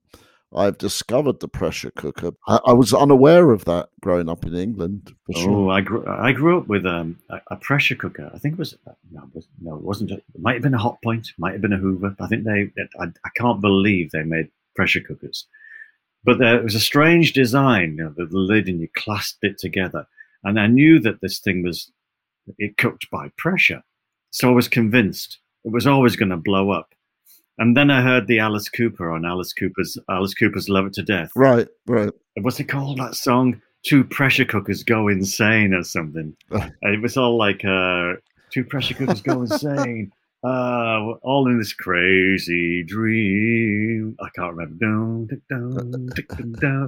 I've 0.56 0.78
discovered 0.78 1.40
the 1.40 1.48
pressure 1.48 1.92
cooker. 1.92 2.32
I, 2.48 2.60
I 2.68 2.74
was 2.74 2.94
unaware 2.94 3.52
of 3.52 3.66
that 3.66 3.90
growing 4.02 4.30
up 4.30 4.46
in 4.46 4.56
England. 4.56 5.14
For 5.26 5.34
sure. 5.40 5.52
Oh, 5.52 5.70
I 5.70 5.82
grew 5.82 6.06
I 6.08 6.32
grew 6.32 6.58
up 6.58 6.68
with 6.68 6.86
um, 6.86 7.20
a, 7.30 7.40
a 7.52 7.56
pressure 7.58 7.96
cooker. 7.96 8.32
I 8.34 8.38
think 8.38 8.54
it 8.54 8.60
was 8.60 8.78
no, 9.12 9.24
it 9.24 9.36
was, 9.36 9.48
no, 9.62 9.76
it 9.76 9.84
wasn't. 9.84 10.12
It 10.12 10.24
might 10.40 10.54
have 10.54 10.64
been 10.64 10.74
a 10.74 10.80
Hotpoint. 10.80 11.28
Might 11.38 11.52
have 11.52 11.62
been 11.62 11.74
a 11.74 11.78
Hoover. 11.78 12.16
I 12.20 12.28
think 12.28 12.46
they. 12.46 12.72
I, 13.00 13.06
I 13.26 13.30
can't 13.36 13.62
believe 13.62 14.12
they 14.12 14.24
made 14.24 14.50
pressure 14.76 15.02
cookers. 15.02 15.46
But 16.24 16.40
there, 16.40 16.58
it 16.58 16.64
was 16.64 16.76
a 16.76 16.80
strange 16.80 17.34
design. 17.34 17.98
You 17.98 18.06
know, 18.06 18.14
the, 18.16 18.26
the 18.26 18.38
lid 18.38 18.70
and 18.70 18.80
you 18.80 18.88
clasped 18.96 19.44
it 19.44 19.58
together, 19.58 20.08
and 20.44 20.60
I 20.60 20.68
knew 20.68 21.00
that 21.02 21.20
this 21.22 21.40
thing 21.40 21.62
was 21.62 21.92
it 22.58 22.77
cooked 22.77 23.10
by 23.12 23.30
pressure. 23.38 23.82
So 24.32 24.50
I 24.50 24.54
was 24.54 24.68
convinced 24.68 25.39
it 25.63 25.72
was 25.72 25.88
always 25.88 26.16
going 26.16 26.30
to 26.30 26.38
blow 26.38 26.72
up. 26.72 26.94
And 27.58 27.75
then 27.75 27.89
I 27.89 28.01
heard 28.01 28.27
the 28.27 28.39
Alice 28.39 28.70
Cooper 28.70 29.12
on 29.12 29.25
Alice 29.25 29.51
Cooper's 29.54 29.98
Alice 30.10 30.34
Cooper's 30.34 30.70
Love 30.70 30.86
It 30.86 30.94
to 30.94 31.04
Death. 31.04 31.32
Right, 31.36 31.68
right. 31.88 32.13
What's 32.39 32.60
it 32.60 32.66
called? 32.66 33.00
That 33.00 33.16
song? 33.16 33.62
Two 33.84 34.04
pressure 34.04 34.46
cookers 34.46 34.84
go 34.84 35.08
insane 35.08 35.74
or 35.74 35.84
something. 35.84 36.36
it 36.51 37.01
was 37.01 37.18
all 37.18 37.38
like 37.38 37.66
uh, 37.66 38.13
two 38.51 38.63
pressure 38.63 38.94
cookers 38.94 39.22
go 39.22 39.42
insane. 39.42 40.12
Uh, 40.48 41.04
we're 41.04 41.13
all 41.24 41.48
in 41.48 41.58
this 41.58 41.74
crazy 41.74 42.82
dream. 42.84 44.16
I 44.22 44.30
can't 44.36 44.56
remember. 44.56 45.36
Dun, 45.50 46.10
dun, 46.60 46.88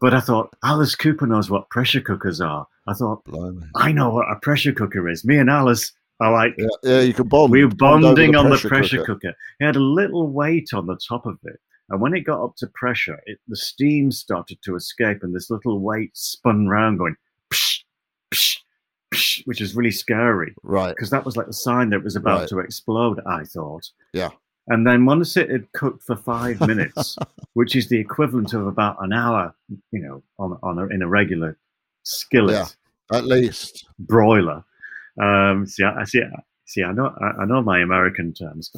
But 0.00 0.14
I 0.14 0.20
thought 0.20 0.54
Alice 0.64 0.94
Cooper 0.94 1.26
knows 1.26 1.50
what 1.50 1.68
pressure 1.68 2.00
cookers 2.00 2.40
are. 2.40 2.66
I 2.86 2.94
thought 2.94 3.24
Blimey. 3.24 3.66
I 3.76 3.92
know 3.92 4.08
what 4.08 4.30
a 4.30 4.36
pressure 4.36 4.72
cooker 4.72 5.06
is. 5.08 5.22
Me 5.24 5.36
and 5.36 5.50
Alice 5.50 5.92
are 6.20 6.32
like 6.32 6.54
Yeah, 6.56 6.66
yeah, 6.82 7.00
you 7.00 7.12
can 7.12 7.28
bond. 7.28 7.52
we 7.52 7.62
were 7.62 7.70
bond 7.70 8.04
over 8.04 8.14
bonding 8.14 8.36
on 8.36 8.48
the 8.48 8.56
pressure 8.56 9.04
cooker. 9.04 9.34
It 9.60 9.64
had 9.66 9.76
a 9.76 9.80
little 9.80 10.30
weight 10.30 10.70
on 10.72 10.86
the 10.86 10.98
top 11.06 11.26
of 11.26 11.38
it. 11.44 11.60
And 11.90 12.00
when 12.00 12.14
it 12.14 12.20
got 12.22 12.42
up 12.42 12.56
to 12.56 12.68
pressure, 12.68 13.20
it, 13.26 13.38
the 13.48 13.56
steam 13.56 14.10
started 14.10 14.58
to 14.64 14.76
escape, 14.76 15.18
and 15.22 15.34
this 15.34 15.50
little 15.50 15.80
weight 15.80 16.16
spun 16.16 16.68
round, 16.68 16.98
going 16.98 17.16
psh, 17.52 17.82
psh, 18.30 18.58
which 19.46 19.60
is 19.60 19.74
really 19.74 19.90
scary 19.90 20.54
Right. 20.62 20.94
because 20.94 21.10
that 21.10 21.24
was 21.24 21.36
like 21.36 21.46
a 21.46 21.52
sign 21.52 21.90
that 21.90 21.96
it 21.96 22.04
was 22.04 22.16
about 22.16 22.40
Right. 22.40 22.48
to 22.50 22.58
explode. 22.60 23.20
I 23.26 23.44
thought. 23.44 23.88
Yeah. 24.12 24.30
And 24.70 24.86
then 24.86 25.06
once 25.06 25.36
it 25.38 25.48
had 25.50 25.70
cooked 25.72 26.02
for 26.02 26.14
five 26.16 26.60
minutes, 26.60 27.16
which 27.54 27.74
is 27.74 27.88
the 27.88 27.98
equivalent 27.98 28.52
of 28.52 28.66
about 28.66 28.96
an 29.00 29.12
hour, 29.14 29.54
you 29.92 30.00
know, 30.00 30.22
on 30.38 30.58
on 30.62 30.78
a, 30.78 30.86
in 30.88 31.00
a 31.02 31.08
regular 31.08 31.56
skillet 32.02 32.54
Yeah. 32.54 33.16
At 33.16 33.24
least. 33.24 33.86
broiler. 33.98 34.62
Um, 35.20 35.66
see, 35.66 35.84
I 35.84 36.00
I 36.00 36.04
see. 36.04 36.22
See, 36.66 36.82
I 36.84 36.92
know, 36.92 37.14
I 37.20 37.42
I 37.42 37.44
know 37.46 37.62
my 37.62 37.80
American 37.80 38.34
terms. 38.34 38.70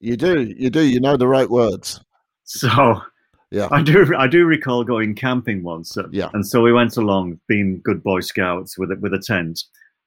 You 0.00 0.16
do. 0.16 0.42
You 0.42 0.70
do. 0.70 0.80
You 0.82 1.00
know 1.00 1.16
the 1.18 1.28
right 1.28 1.48
words. 1.50 2.00
So 2.44 3.02
Yeah. 3.50 3.68
I 3.70 3.82
do 3.82 4.14
I 4.16 4.26
do 4.26 4.44
recall 4.44 4.84
going 4.84 5.14
camping 5.14 5.62
once. 5.62 5.96
uh, 5.96 6.08
Yeah. 6.10 6.30
And 6.32 6.46
so 6.46 6.62
we 6.62 6.72
went 6.72 6.96
along, 6.96 7.40
being 7.48 7.80
good 7.84 8.02
Boy 8.02 8.20
Scouts 8.20 8.76
with 8.76 8.90
a, 8.90 8.96
with 8.96 9.14
a 9.14 9.18
tent, 9.18 9.62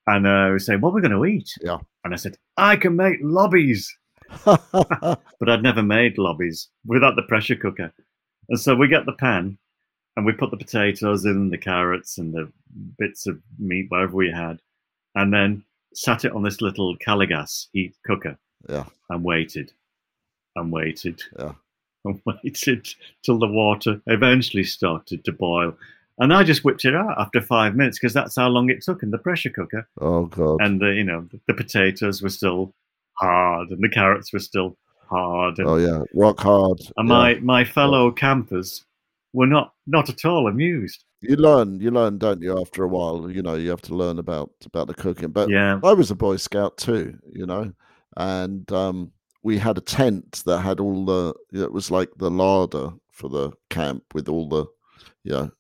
and 0.08 0.28
uh, 0.28 0.50
we 0.54 0.60
said, 0.60 0.82
"What 0.82 0.90
are 0.90 0.96
we 0.96 1.02
going 1.02 1.12
to 1.12 1.26
eat?" 1.26 1.50
Yeah. 1.62 1.78
And 2.04 2.14
I 2.14 2.18
said, 2.18 2.38
"I 2.58 2.76
can 2.76 2.96
make 2.96 3.20
lobbies," 3.22 3.96
but 4.46 5.50
I'd 5.50 5.64
never 5.64 5.84
made 5.84 6.18
lobbies 6.18 6.68
without 6.86 7.16
the 7.16 7.24
pressure 7.24 7.56
cooker. 7.56 7.94
And 8.50 8.60
so 8.60 8.76
we 8.76 8.88
get 8.88 9.06
the 9.06 9.14
pan, 9.14 9.58
and 10.18 10.26
we 10.26 10.34
put 10.34 10.52
the 10.52 10.58
potatoes 10.58 11.26
in, 11.26 11.50
the 11.50 11.58
carrots, 11.58 12.18
and 12.18 12.34
the 12.34 12.52
bits 12.98 13.26
of 13.28 13.40
meat, 13.58 13.86
whatever 13.90 14.16
we 14.16 14.32
had, 14.32 14.60
and 15.16 15.34
then 15.34 15.64
sat 15.94 16.26
it 16.26 16.34
on 16.34 16.44
this 16.44 16.62
little 16.62 16.96
Calor 16.98 17.26
gas 17.26 17.68
heat 17.74 17.96
cooker 18.06 18.38
yeah. 18.68 18.86
and 19.10 19.24
waited 19.24 19.72
and 20.56 20.72
waited 20.72 21.22
Yeah. 21.38 21.54
and 22.06 22.22
waited 22.26 22.88
till 23.24 23.40
the 23.40 23.48
water 23.48 24.02
eventually 24.08 24.64
started 24.64 25.24
to 25.26 25.32
boil. 25.32 25.76
And 26.20 26.34
I 26.34 26.44
just 26.44 26.66
whipped 26.66 26.84
it 26.84 26.96
out 26.96 27.20
after 27.20 27.42
five 27.42 27.76
minutes 27.76 27.98
because 27.98 28.14
that's 28.14 28.36
how 28.36 28.50
long 28.50 28.70
it 28.70 28.82
took 28.82 29.04
in 29.04 29.12
the 29.12 29.18
pressure 29.18 29.50
cooker. 29.50 29.88
Oh 30.02 30.26
God. 30.26 30.62
And 30.62 30.82
the 30.82 30.94
you 30.94 31.04
know 31.04 31.28
the, 31.48 31.54
potatoes 31.54 32.22
were 32.22 32.30
still 32.30 32.74
hard 33.14 33.70
and 33.70 33.82
the 33.82 33.90
carrots 33.90 34.34
were 34.34 34.40
still 34.40 34.78
hard. 35.10 35.60
And, 35.60 35.68
oh 35.68 35.78
yeah. 35.78 36.04
Rock 36.14 36.40
hard. 36.42 36.80
and 36.98 37.08
Yeah. 37.08 37.16
my 37.16 37.34
my 37.36 37.64
fellow 37.64 38.12
campers 38.12 38.86
were 39.32 39.48
not 39.48 39.74
not 39.88 40.10
at 40.10 40.26
all 40.26 40.48
amused. 40.48 41.06
You 41.22 41.36
learn. 41.36 41.80
You 41.80 41.92
learn, 41.92 42.18
don't 42.18 42.42
you? 42.42 42.60
After 42.60 42.84
a 42.84 42.88
while, 42.88 43.30
you 43.30 43.42
know, 43.42 43.56
you 43.56 43.70
have 43.70 43.82
to 43.84 43.96
learn 43.96 44.20
about 44.20 44.52
about 44.66 44.88
the 44.88 44.94
cooking. 44.94 45.32
But 45.32 45.50
Yeah, 45.50 45.80
I 45.84 45.94
was 45.94 46.12
a 46.12 46.16
Boy 46.16 46.36
Scout 46.36 46.78
too, 46.78 47.18
you 47.32 47.46
know, 47.46 47.74
and 48.18 48.70
um, 48.74 49.12
we 49.44 49.58
had 49.58 49.78
a 49.78 49.82
tent 49.82 50.44
that 50.46 50.60
had 50.62 50.80
all 50.80 51.06
the. 51.06 51.34
It 51.54 51.72
was 51.72 51.92
like 51.92 52.10
the 52.18 52.30
larder 52.32 52.92
for 53.12 53.30
the 53.30 53.52
camp 53.70 54.04
with 54.14 54.30
all 54.30 54.48
the, 54.50 54.66
you 55.24 55.32
know, 55.32 55.52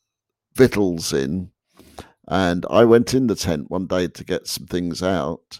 victuals 0.55 1.13
in. 1.13 1.51
And 2.27 2.65
I 2.69 2.85
went 2.85 3.13
in 3.13 3.27
the 3.27 3.35
tent 3.35 3.71
one 3.71 3.87
day 3.87 4.07
to 4.07 4.23
get 4.23 4.47
some 4.47 4.67
things 4.67 5.01
out, 5.01 5.59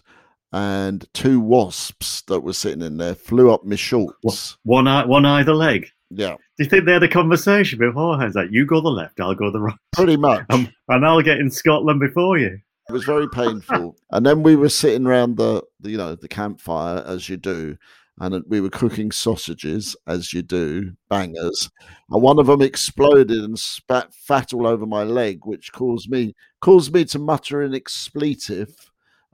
and 0.52 1.06
two 1.14 1.40
wasps 1.40 2.22
that 2.22 2.40
were 2.40 2.52
sitting 2.52 2.82
in 2.82 2.96
there 2.96 3.14
flew 3.14 3.50
up 3.50 3.64
my 3.64 3.76
shorts. 3.76 4.56
one 4.62 4.86
eye 4.86 5.04
one 5.04 5.26
either 5.26 5.54
leg. 5.54 5.88
Yeah, 6.12 6.32
Do 6.58 6.64
you 6.64 6.68
think 6.68 6.86
they 6.86 6.92
had 6.92 7.04
a 7.04 7.08
conversation 7.08 7.78
beforehand? 7.78 8.34
Like 8.34 8.48
you 8.50 8.66
go 8.66 8.80
the 8.80 8.88
left, 8.88 9.20
I'll 9.20 9.34
go 9.34 9.52
the 9.52 9.60
right, 9.60 9.76
pretty 9.92 10.16
much. 10.16 10.44
um, 10.50 10.68
and 10.88 11.06
I'll 11.06 11.22
get 11.22 11.38
in 11.38 11.50
Scotland 11.52 12.00
before 12.00 12.36
you. 12.36 12.58
It 12.88 12.92
was 12.92 13.04
very 13.04 13.28
painful. 13.28 13.94
and 14.10 14.26
then 14.26 14.42
we 14.42 14.56
were 14.56 14.70
sitting 14.70 15.06
around 15.06 15.36
the, 15.36 15.62
the, 15.78 15.90
you 15.92 15.96
know, 15.96 16.16
the 16.16 16.26
campfire 16.26 17.04
as 17.06 17.28
you 17.28 17.36
do, 17.36 17.76
and 18.20 18.44
we 18.46 18.60
were 18.60 18.70
cooking 18.70 19.10
sausages 19.10 19.96
as 20.06 20.32
you 20.32 20.42
do, 20.42 20.92
bangers. 21.08 21.70
And 22.10 22.22
one 22.22 22.38
of 22.38 22.46
them 22.46 22.60
exploded 22.60 23.30
and 23.30 23.58
spat 23.58 24.14
fat 24.14 24.52
all 24.52 24.66
over 24.66 24.86
my 24.86 25.02
leg, 25.02 25.40
which 25.44 25.72
caused 25.72 26.10
me 26.10 26.34
caused 26.60 26.92
me 26.92 27.04
to 27.06 27.18
mutter 27.18 27.62
an 27.62 27.74
expletive 27.74 28.74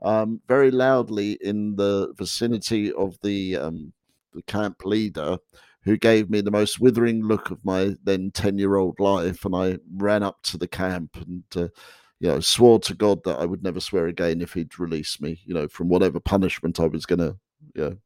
um, 0.01 0.41
very 0.47 0.71
loudly 0.71 1.37
in 1.41 1.75
the 1.75 2.13
vicinity 2.17 2.93
of 2.93 3.17
the 3.21 3.57
um, 3.57 3.93
the 4.33 4.41
camp 4.43 4.85
leader. 4.85 5.37
Who 5.83 5.95
gave 5.95 6.29
me 6.29 6.41
the 6.41 6.51
most 6.51 6.81
withering 6.81 7.23
look 7.23 7.49
of 7.49 7.63
my 7.63 7.95
then 8.03 8.31
ten 8.31 8.57
year 8.57 8.75
old 8.75 8.99
life, 8.99 9.45
and 9.45 9.55
I 9.55 9.77
ran 9.95 10.21
up 10.21 10.41
to 10.43 10.57
the 10.57 10.67
camp 10.67 11.15
and 11.15 11.43
uh, 11.55 11.69
you 12.19 12.27
know, 12.27 12.39
swore 12.39 12.79
to 12.79 12.93
God 12.93 13.23
that 13.23 13.39
I 13.39 13.45
would 13.45 13.63
never 13.63 13.79
swear 13.79 14.07
again 14.07 14.41
if 14.41 14.53
he'd 14.53 14.79
release 14.79 15.21
me, 15.21 15.39
you 15.45 15.53
know, 15.53 15.67
from 15.67 15.87
whatever 15.87 16.19
punishment 16.19 16.79
I 16.79 16.87
was 16.87 17.05
going 17.05 17.19
to 17.19 17.37
you 17.75 17.81
know, 17.81 17.97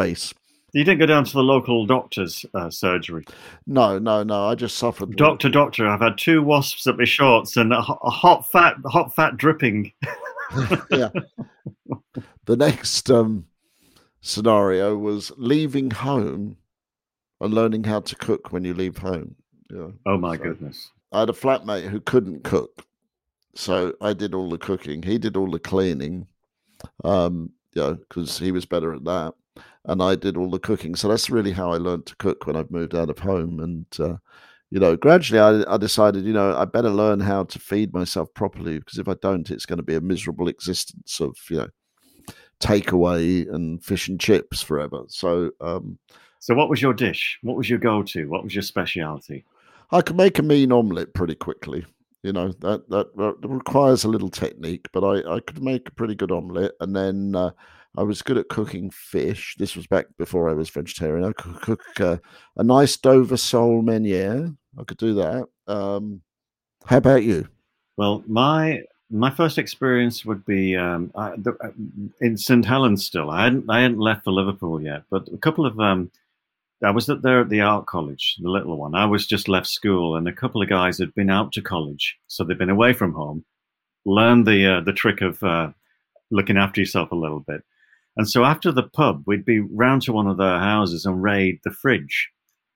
face. 0.00 0.34
You 0.72 0.84
didn't 0.84 1.00
go 1.00 1.06
down 1.06 1.24
to 1.24 1.32
the 1.32 1.42
local 1.42 1.86
doctor's 1.86 2.44
uh, 2.54 2.68
surgery. 2.70 3.24
No, 3.66 3.98
no, 3.98 4.22
no. 4.22 4.46
I 4.46 4.54
just 4.54 4.76
suffered. 4.76 5.16
Doctor, 5.16 5.48
doctor, 5.48 5.86
I've 5.88 6.00
had 6.02 6.18
two 6.18 6.42
wasps 6.42 6.86
at 6.86 6.98
my 6.98 7.04
shorts 7.04 7.56
and 7.56 7.72
a, 7.72 7.78
a 7.78 8.10
hot 8.10 8.50
fat, 8.50 8.74
hot 8.84 9.14
fat 9.14 9.36
dripping. 9.38 9.92
yeah. 10.90 11.08
The 12.44 12.56
next 12.56 13.10
um, 13.10 13.46
scenario 14.20 14.96
was 14.96 15.32
leaving 15.36 15.90
home 15.90 16.56
and 17.40 17.54
learning 17.54 17.84
how 17.84 18.00
to 18.00 18.14
cook 18.16 18.52
when 18.52 18.64
you 18.64 18.74
leave 18.74 18.98
home. 18.98 19.34
Yeah. 19.70 19.88
Oh 20.04 20.18
my 20.18 20.36
So- 20.36 20.42
goodness! 20.42 20.90
I 21.12 21.20
had 21.20 21.30
a 21.30 21.32
flatmate 21.32 21.88
who 21.88 22.00
couldn't 22.00 22.44
cook, 22.44 22.84
so 23.54 23.94
I 24.00 24.12
did 24.12 24.34
all 24.34 24.50
the 24.50 24.58
cooking. 24.58 25.02
He 25.02 25.18
did 25.18 25.36
all 25.36 25.50
the 25.50 25.58
cleaning, 25.58 26.26
um, 27.04 27.50
you 27.74 27.82
know, 27.82 27.94
because 27.94 28.38
he 28.38 28.52
was 28.52 28.66
better 28.66 28.92
at 28.92 29.04
that, 29.04 29.34
and 29.86 30.02
I 30.02 30.16
did 30.16 30.36
all 30.36 30.50
the 30.50 30.58
cooking. 30.58 30.94
So 30.94 31.08
that's 31.08 31.30
really 31.30 31.52
how 31.52 31.72
I 31.72 31.78
learned 31.78 32.06
to 32.06 32.16
cook 32.16 32.46
when 32.46 32.56
I've 32.56 32.70
moved 32.70 32.94
out 32.94 33.10
of 33.10 33.18
home. 33.18 33.60
And 33.60 33.86
uh, 33.98 34.16
you 34.70 34.80
know, 34.80 34.96
gradually 34.96 35.40
I, 35.40 35.74
I 35.74 35.76
decided, 35.76 36.24
you 36.24 36.32
know, 36.32 36.56
I 36.56 36.64
better 36.64 36.90
learn 36.90 37.20
how 37.20 37.44
to 37.44 37.58
feed 37.58 37.92
myself 37.92 38.32
properly 38.34 38.78
because 38.78 38.98
if 38.98 39.08
I 39.08 39.14
don't, 39.22 39.50
it's 39.50 39.66
going 39.66 39.78
to 39.78 39.82
be 39.84 39.94
a 39.94 40.00
miserable 40.00 40.48
existence 40.48 41.20
of 41.20 41.36
you 41.48 41.58
know 41.58 41.68
takeaway 42.60 43.48
and 43.52 43.82
fish 43.82 44.08
and 44.08 44.18
chips 44.20 44.62
forever. 44.62 45.04
So 45.08 45.50
um, 45.60 45.98
So, 46.40 46.54
what 46.54 46.68
was 46.68 46.82
your 46.82 46.94
dish? 46.94 47.38
What 47.42 47.56
was 47.56 47.70
your 47.70 47.78
go-to? 47.78 48.28
What 48.28 48.44
was 48.44 48.54
your 48.54 48.62
speciality? 48.62 49.44
I 49.92 50.00
could 50.00 50.16
make 50.16 50.38
a 50.38 50.42
mean 50.42 50.72
omelette 50.72 51.14
pretty 51.14 51.36
quickly. 51.36 51.84
You 52.22 52.32
know 52.32 52.48
that 52.60 52.88
that, 52.90 53.16
that 53.16 53.36
requires 53.48 54.02
a 54.02 54.08
little 54.08 54.30
technique, 54.30 54.88
but 54.92 55.04
I, 55.04 55.36
I 55.36 55.40
could 55.40 55.62
make 55.62 55.88
a 55.88 55.92
pretty 55.92 56.16
good 56.16 56.32
omelette. 56.32 56.72
And 56.80 56.96
then 56.96 57.36
uh, 57.36 57.50
I 57.96 58.02
was 58.02 58.22
good 58.22 58.38
at 58.38 58.48
cooking 58.48 58.90
fish. 58.90 59.56
This 59.58 59.74
was 59.74 59.86
back 59.86 60.06
before 60.18 60.50
I 60.50 60.54
was 60.54 60.70
vegetarian. 60.70 61.24
I 61.24 61.32
could 61.32 61.60
cook 61.60 62.00
uh, 62.00 62.16
a 62.56 62.62
nice 62.62 62.96
Dover 62.96 63.36
sole 63.36 63.82
meuniere. 63.82 64.56
I 64.78 64.84
could 64.84 64.98
do 64.98 65.14
that. 65.14 65.46
Um, 65.66 66.22
how 66.84 66.98
about 66.98 67.24
you? 67.24 67.48
Well, 67.96 68.22
my 68.26 68.82
my 69.10 69.30
first 69.30 69.56
experience 69.56 70.24
would 70.24 70.44
be 70.44 70.76
um, 70.76 71.10
the, 71.14 71.56
uh, 71.62 71.70
in 72.20 72.36
St 72.36 72.64
Helens. 72.64 73.06
Still, 73.06 73.30
I 73.30 73.44
hadn't 73.44 73.64
I 73.68 73.82
hadn't 73.82 73.98
left 73.98 74.24
for 74.24 74.32
Liverpool 74.32 74.82
yet, 74.82 75.02
but 75.10 75.28
a 75.32 75.38
couple 75.38 75.64
of 75.64 75.78
um, 75.80 76.10
I 76.84 76.90
was 76.90 77.08
at 77.08 77.22
there 77.22 77.40
at 77.40 77.48
the 77.48 77.62
art 77.62 77.86
college, 77.86 78.36
the 78.42 78.50
little 78.50 78.76
one. 78.76 78.94
I 78.94 79.06
was 79.06 79.26
just 79.26 79.48
left 79.48 79.66
school, 79.66 80.16
and 80.16 80.28
a 80.28 80.32
couple 80.32 80.60
of 80.60 80.68
guys 80.68 80.98
had 80.98 81.14
been 81.14 81.30
out 81.30 81.52
to 81.52 81.62
college, 81.62 82.16
so 82.26 82.44
they'd 82.44 82.58
been 82.58 82.68
away 82.68 82.92
from 82.92 83.14
home, 83.14 83.44
learned 84.04 84.46
the 84.46 84.66
uh, 84.66 84.80
the 84.80 84.92
trick 84.92 85.22
of 85.22 85.42
uh, 85.42 85.70
looking 86.30 86.58
after 86.58 86.80
yourself 86.80 87.12
a 87.12 87.16
little 87.16 87.40
bit. 87.40 87.62
And 88.16 88.28
so 88.28 88.44
after 88.44 88.72
the 88.72 88.82
pub, 88.82 89.22
we'd 89.26 89.44
be 89.44 89.60
round 89.60 90.02
to 90.02 90.12
one 90.12 90.26
of 90.26 90.38
their 90.38 90.58
houses 90.58 91.04
and 91.04 91.22
raid 91.22 91.60
the 91.64 91.70
fridge. 91.70 92.30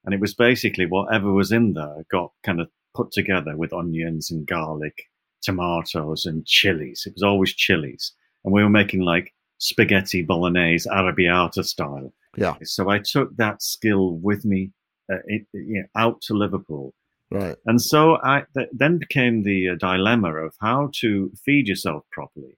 And 0.04 0.14
it 0.14 0.20
was 0.20 0.35
basically 0.35 0.87
whatever 0.87 1.32
was 1.32 1.52
in 1.52 1.75
there 1.75 2.04
got 2.11 2.32
kind 2.44 2.61
of 2.61 2.68
put 2.94 3.12
together 3.12 3.56
with 3.56 3.73
onions 3.73 4.30
and 4.30 4.47
garlic, 4.47 5.04
tomatoes 5.42 6.26
and 6.26 6.47
chilies. 6.47 7.04
It 7.06 7.14
was 7.14 7.23
always 7.23 7.54
chilies. 7.54 8.12
And 8.44 8.52
we 8.52 8.62
were 8.62 8.70
making 8.70 9.00
like 9.00 9.32
spaghetti 9.59 10.23
bolognese 10.23 10.88
arrabbiata 10.88 11.64
style. 11.64 12.12
Yeah. 12.37 12.56
So 12.62 12.88
I 12.88 12.99
took 12.99 13.37
that 13.37 13.62
skill 13.62 14.16
with 14.16 14.44
me 14.44 14.73
uh, 15.11 15.18
it, 15.26 15.47
you 15.52 15.80
know, 15.80 16.00
out 16.00 16.20
to 16.23 16.35
Liverpool. 16.35 16.94
Right. 17.30 17.56
And 17.66 17.80
so 17.80 18.18
I 18.23 18.44
th- 18.54 18.68
then 18.73 18.99
became 18.99 19.42
the 19.42 19.70
uh, 19.70 19.75
dilemma 19.76 20.35
of 20.35 20.54
how 20.61 20.90
to 21.00 21.32
feed 21.44 21.68
yourself 21.68 22.04
properly 22.11 22.56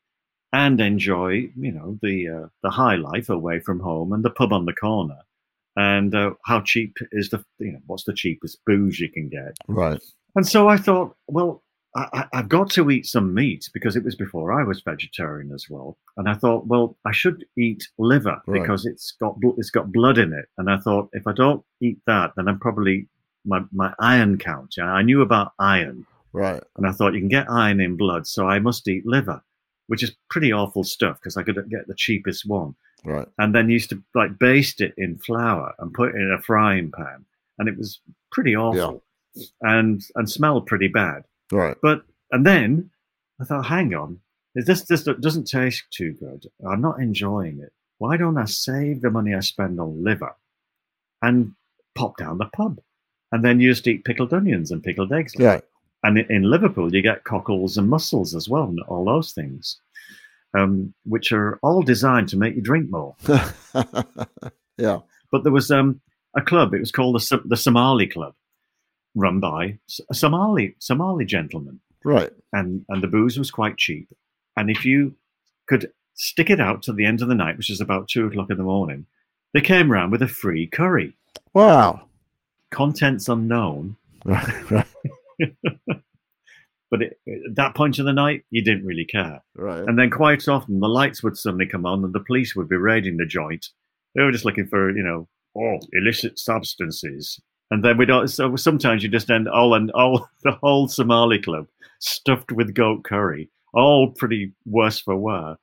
and 0.53 0.81
enjoy, 0.81 1.49
you 1.57 1.73
know, 1.73 1.99
the 2.03 2.29
uh, 2.29 2.49
the 2.63 2.71
high 2.71 2.97
life 2.97 3.29
away 3.31 3.61
from 3.61 3.81
home 3.81 4.13
and 4.13 4.25
the 4.25 4.31
pub 4.31 4.53
on 4.53 4.67
the 4.67 4.75
corner, 4.75 5.19
and 5.77 6.15
uh, 6.15 6.33
how 6.45 6.61
cheap 6.61 6.97
is 7.13 7.31
the, 7.31 7.45
you 7.59 7.73
know, 7.73 7.81
what's 7.87 8.05
the 8.05 8.13
cheapest 8.15 8.59
booze 8.67 9.01
you 9.01 9.11
can 9.11 9.29
get. 9.29 9.57
Right. 9.69 10.01
And 10.35 10.47
so 10.47 10.69
I 10.69 10.77
thought, 10.79 11.15
well, 11.29 11.63
I, 11.95 12.27
have 12.33 12.49
got 12.49 12.71
to 12.71 12.91
eat 12.91 13.05
some 13.05 13.35
meat 13.35 13.69
because 13.75 13.97
it 13.97 14.05
was 14.05 14.15
before 14.17 14.51
I 14.59 14.65
was 14.65 14.81
vegetarian 14.81 15.53
as 15.53 15.67
well. 15.69 15.99
And 16.17 16.27
I 16.27 16.35
thought, 16.35 16.67
well, 16.67 16.97
I 17.05 17.13
should 17.13 17.45
eat 17.59 17.87
liver 17.99 18.41
Right. 18.47 18.63
because 18.63 18.87
it's 18.87 19.13
got 19.21 19.37
it's 19.59 19.71
got 19.71 19.93
blood 19.93 20.17
in 20.19 20.33
it. 20.33 20.47
And 20.59 20.71
I 20.71 20.79
thought, 20.79 21.11
if 21.13 21.27
I 21.27 21.33
don't 21.33 21.63
eat 21.83 21.99
that, 22.07 22.33
then 22.37 22.49
I'm 22.49 22.59
probably 22.59 23.09
my 23.45 23.61
my 23.73 23.93
iron 23.99 24.39
count. 24.39 24.75
I 24.79 25.03
knew 25.03 25.21
about 25.21 25.53
iron, 25.59 26.07
Right. 26.33 26.63
and 26.77 26.87
I 26.87 26.93
thought 26.93 27.13
you 27.15 27.21
can 27.21 27.29
get 27.29 27.51
iron 27.51 27.81
in 27.81 27.97
blood, 27.97 28.27
so 28.27 28.47
I 28.49 28.59
must 28.59 28.89
eat 28.89 29.05
liver, 29.07 29.43
which 29.87 30.03
is 30.03 30.13
pretty 30.31 30.53
awful 30.53 30.85
stuff 30.85 31.19
because 31.19 31.37
I 31.37 31.43
could 31.43 31.57
get 31.71 31.87
the 31.87 31.95
cheapest 31.95 32.47
one. 32.47 32.75
Right. 33.05 33.27
And 33.39 33.55
then 33.55 33.69
used 33.69 33.91
to 33.91 34.03
like 34.15 34.39
baste 34.39 34.81
it 34.81 34.95
in 34.97 35.19
flour 35.19 35.75
and 35.79 35.93
put 35.93 36.15
it 36.15 36.17
in 36.17 36.31
a 36.31 36.41
frying 36.41 36.91
pan, 36.93 37.25
and 37.59 37.69
it 37.69 37.77
was 37.77 38.01
pretty 38.31 38.55
awful, 38.57 39.03
and 39.61 40.03
and 40.15 40.31
smelled 40.31 40.67
pretty 40.67 40.89
bad. 40.89 41.25
Right. 41.51 41.77
But 41.83 42.05
and 42.31 42.47
then 42.47 42.91
I 43.41 43.45
thought, 43.45 43.67
hang 43.67 43.93
on, 43.95 44.21
this 44.55 44.83
this 44.83 45.03
doesn't 45.03 45.49
taste 45.49 45.85
too 45.91 46.13
good. 46.13 46.47
I'm 46.67 46.81
not 46.81 47.01
enjoying 47.01 47.59
it. 47.61 47.73
Why 47.99 48.17
don't 48.17 48.39
I 48.39 48.45
save 48.45 49.01
the 49.01 49.11
money 49.11 49.35
I 49.35 49.41
spend 49.41 49.81
on 49.81 50.05
liver 50.05 50.35
and 51.23 51.53
pop 51.95 52.17
down 52.19 52.39
the 52.39 52.47
pub, 52.47 52.81
and 53.33 53.45
then 53.45 53.61
you 53.61 53.71
just 53.71 53.87
eat 53.89 54.05
pickled 54.05 54.33
onions 54.33 54.71
and 54.71 54.83
pickled 54.83 55.13
eggs? 55.13 55.35
Yeah. 55.37 55.61
And 56.05 56.19
in- 56.19 56.51
Liverpool, 56.51 56.95
you 56.95 57.01
get 57.03 57.25
cockles 57.25 57.77
and 57.77 57.89
mussels 57.89 58.35
as 58.35 58.49
well, 58.49 58.65
and 58.65 58.81
all 58.89 59.05
those 59.05 59.33
things, 59.33 59.79
um, 60.55 60.93
which 61.05 61.31
are 61.33 61.59
all 61.63 61.83
designed 61.83 62.29
to 62.31 62.37
make 62.37 62.57
you 62.57 62.63
drink 62.63 62.91
more. 62.91 63.15
yeah. 64.79 64.99
But 65.31 65.45
there 65.45 65.53
was 65.53 65.71
um, 65.71 66.01
a 66.37 66.43
club. 66.43 66.75
It 66.75 66.81
was 66.81 66.93
called 66.93 67.15
the 67.17 67.43
the 67.45 67.57
Somali 67.57 68.07
Club, 68.07 68.35
run 69.15 69.41
by 69.41 69.79
a 70.11 70.15
Somali 70.15 70.75
Somali 70.79 71.25
gentleman 71.25 71.81
Right. 72.05 72.31
and 72.53 72.85
and 72.89 73.03
the 73.03 73.07
booze 73.09 73.39
was 73.39 73.51
quite 73.51 73.77
cheap. 73.79 74.09
And 74.57 74.71
if 74.71 74.85
you 74.85 75.15
could 75.69 75.91
stick 76.15 76.51
it 76.51 76.61
out 76.61 76.83
to 76.83 76.93
the 76.93 77.07
end 77.07 77.23
of 77.23 77.29
the 77.29 77.35
night, 77.35 77.57
which 77.57 77.71
is 77.71 77.81
about 77.81 78.09
two 78.09 78.27
o'clock 78.27 78.51
in 78.51 78.59
the 78.59 78.65
morning, 78.65 79.07
they 79.55 79.61
came 79.61 79.91
round 79.91 80.11
with 80.13 80.23
a 80.23 80.29
free 80.29 80.67
curry. 80.67 81.17
Wow. 81.55 82.03
Contents 82.71 83.29
unknown, 83.29 83.97
Right. 84.25 84.71
Right. 84.71 84.87
but 86.91 87.03
it, 87.03 87.19
at 87.27 87.55
that 87.57 87.75
point 87.75 87.99
of 87.99 88.05
the 88.05 88.13
night, 88.13 88.45
you 88.51 88.63
didn't 88.63 88.87
really 88.87 89.07
care. 89.07 89.43
Right. 89.57 89.85
And 89.87 89.99
then 89.99 90.11
quite 90.11 90.47
often, 90.49 90.81
the 90.81 90.89
lights 90.89 91.23
would 91.23 91.37
suddenly 91.37 91.67
come 91.67 91.87
on, 91.87 92.05
and 92.05 92.13
the 92.13 92.21
police 92.21 92.55
would 92.55 92.69
be 92.69 92.77
raiding 92.77 93.17
the 93.17 93.27
joint. 93.27 93.67
They 94.15 94.23
were 94.23 94.33
just 94.33 94.45
looking 94.45 94.67
for, 94.67 94.91
you 94.91 95.03
know, 95.03 95.29
oh, 95.57 95.79
illicit 95.93 96.39
substances. 96.39 97.41
And 97.71 97.83
then 97.83 97.97
we'd 97.97 98.11
al- 98.11 98.29
so 98.29 98.55
sometimes 98.57 99.03
you 99.03 99.09
just 99.09 99.31
end 99.31 99.49
all 99.49 99.75
and 99.75 99.91
all 99.93 100.29
the 100.43 100.53
whole 100.63 100.89
Somali 100.89 101.41
club 101.41 101.67
stuffed 102.01 102.53
with 102.53 102.75
goat 102.75 103.05
curry, 103.05 103.51
all 103.73 104.13
pretty 104.19 104.53
worse 104.67 105.01
for 105.01 105.17
wear. 105.17 105.57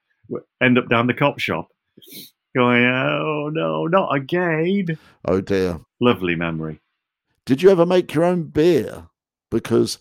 End 0.61 0.77
up 0.77 0.89
down 0.89 1.07
the 1.07 1.13
cop 1.13 1.39
shop, 1.39 1.67
going, 2.55 2.83
oh 2.83 3.49
no, 3.53 3.85
not 3.85 4.15
again. 4.15 4.97
Oh 5.25 5.41
dear. 5.41 5.79
Lovely 6.01 6.35
memory. 6.35 6.79
Did 7.45 7.61
you 7.61 7.69
ever 7.69 7.85
make 7.85 8.13
your 8.13 8.25
own 8.25 8.43
beer? 8.43 9.07
Because 9.51 9.99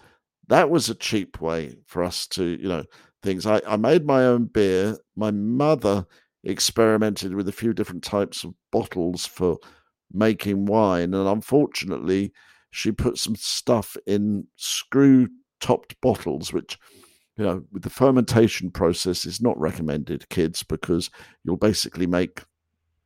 that 0.49 0.71
was 0.71 0.89
a 0.89 0.95
cheap 0.95 1.41
way 1.41 1.77
for 1.87 2.03
us 2.03 2.27
to, 2.29 2.45
you 2.45 2.69
know, 2.69 2.85
things. 3.23 3.47
I, 3.47 3.61
I 3.67 3.77
made 3.77 4.07
my 4.07 4.25
own 4.25 4.47
beer. 4.47 4.97
My 5.17 5.31
mother 5.31 6.07
experimented 6.45 7.35
with 7.35 7.49
a 7.49 7.53
few 7.53 7.73
different 7.73 8.05
types 8.05 8.45
of 8.45 8.55
bottles 8.73 9.27
for 9.27 9.59
making 10.13 10.67
wine. 10.67 11.15
And 11.15 11.29
unfortunately, 11.29 12.33
she 12.71 12.93
put 12.93 13.19
some 13.19 13.37
stuff 13.37 13.97
in 14.07 14.47
screw 14.57 15.29
topped 15.61 16.01
bottles, 16.01 16.53
which, 16.53 16.79
you 17.37 17.45
know, 17.45 17.63
with 17.73 17.83
the 17.83 17.91
fermentation 17.91 18.71
process 18.71 19.27
is 19.27 19.41
not 19.41 19.59
recommended, 19.59 20.29
kids, 20.29 20.63
because 20.63 21.11
you'll 21.45 21.57
basically 21.57 22.07
make, 22.07 22.43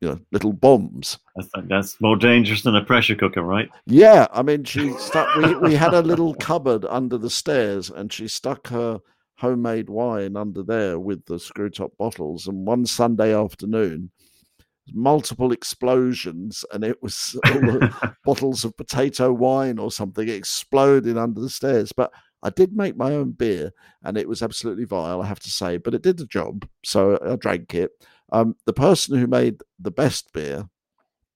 you 0.03 0.09
know, 0.09 0.19
little 0.33 0.53
bombs. 0.53 1.19
I 1.39 1.43
think 1.55 1.69
that's 1.69 2.01
more 2.01 2.17
dangerous 2.17 2.63
than 2.63 2.75
a 2.75 2.85
pressure 2.85 3.15
cooker, 3.15 3.43
right? 3.43 3.69
Yeah, 3.87 4.27
I 4.33 4.43
mean, 4.43 4.65
she 4.65 4.93
stuck. 4.95 5.33
We 5.37 5.55
we 5.55 5.75
had 5.77 5.95
a 5.95 6.03
little 6.03 6.35
cupboard 6.41 6.85
under 6.87 7.17
the 7.17 7.31
stairs, 7.31 7.89
and 7.89 8.13
she 8.13 8.27
stuck 8.27 8.67
her 8.69 8.99
homemade 9.37 9.89
wine 9.89 10.37
under 10.37 10.65
there 10.65 10.99
with 10.99 11.25
the 11.27 11.39
screw 11.39 11.71
top 11.71 11.97
bottles. 11.99 12.49
And 12.49 12.67
one 12.67 12.85
Sunday 12.85 13.33
afternoon, 13.33 14.11
multiple 14.93 15.53
explosions, 15.53 16.65
and 16.73 16.83
it 16.83 17.01
was 17.01 17.39
all 17.47 17.61
the 17.61 18.15
bottles 18.25 18.65
of 18.65 18.77
potato 18.77 19.33
wine 19.33 19.79
or 19.79 19.93
something 19.93 20.29
exploding 20.29 21.17
under 21.17 21.41
the 21.41 21.49
stairs. 21.49 21.93
But 21.93 22.11
I 22.43 22.51
did 22.51 22.77
make 22.77 22.97
my 22.97 23.13
own 23.13 23.31
beer, 23.31 23.71
and 24.03 24.19
it 24.19 24.29
was 24.29 24.43
absolutely 24.43 24.85
vile, 24.85 25.23
I 25.23 25.27
have 25.27 25.39
to 25.41 25.51
say, 25.51 25.77
but 25.77 25.95
it 25.95 26.03
did 26.03 26.17
the 26.17 26.27
job. 26.27 26.69
So 26.85 27.21
I 27.25 27.37
drank 27.37 27.73
it. 27.73 27.93
Um, 28.33 28.57
the 28.67 28.73
person 28.73 29.19
who 29.19 29.27
made 29.27 29.61
the 29.79 29.91
best 29.91 30.33
beer 30.33 30.69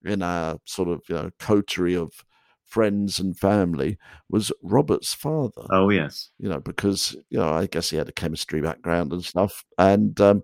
in 0.04 0.22
our 0.22 0.58
sort 0.64 0.88
of 0.88 1.02
you 1.08 1.14
know 1.14 1.30
coterie 1.38 1.94
of 1.94 2.24
friends 2.64 3.20
and 3.20 3.38
family 3.38 3.96
was 4.28 4.52
Robert's 4.62 5.14
father. 5.14 5.62
oh 5.70 5.90
yes. 5.90 6.30
You 6.38 6.48
know, 6.48 6.60
because 6.60 7.16
you 7.30 7.38
know 7.38 7.48
I 7.48 7.66
guess 7.66 7.90
he 7.90 7.96
had 7.96 8.08
a 8.08 8.12
chemistry 8.12 8.60
background 8.60 9.12
and 9.12 9.24
stuff, 9.24 9.64
and 9.78 10.20
um, 10.20 10.42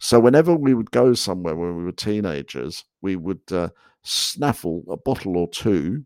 so 0.00 0.18
whenever 0.20 0.54
we 0.54 0.74
would 0.74 0.90
go 0.90 1.14
somewhere 1.14 1.54
when 1.54 1.76
we 1.76 1.84
were 1.84 1.92
teenagers, 1.92 2.84
we 3.00 3.16
would 3.16 3.40
uh, 3.50 3.68
snaffle 4.02 4.84
a 4.90 4.96
bottle 4.96 5.36
or 5.36 5.48
two 5.48 6.04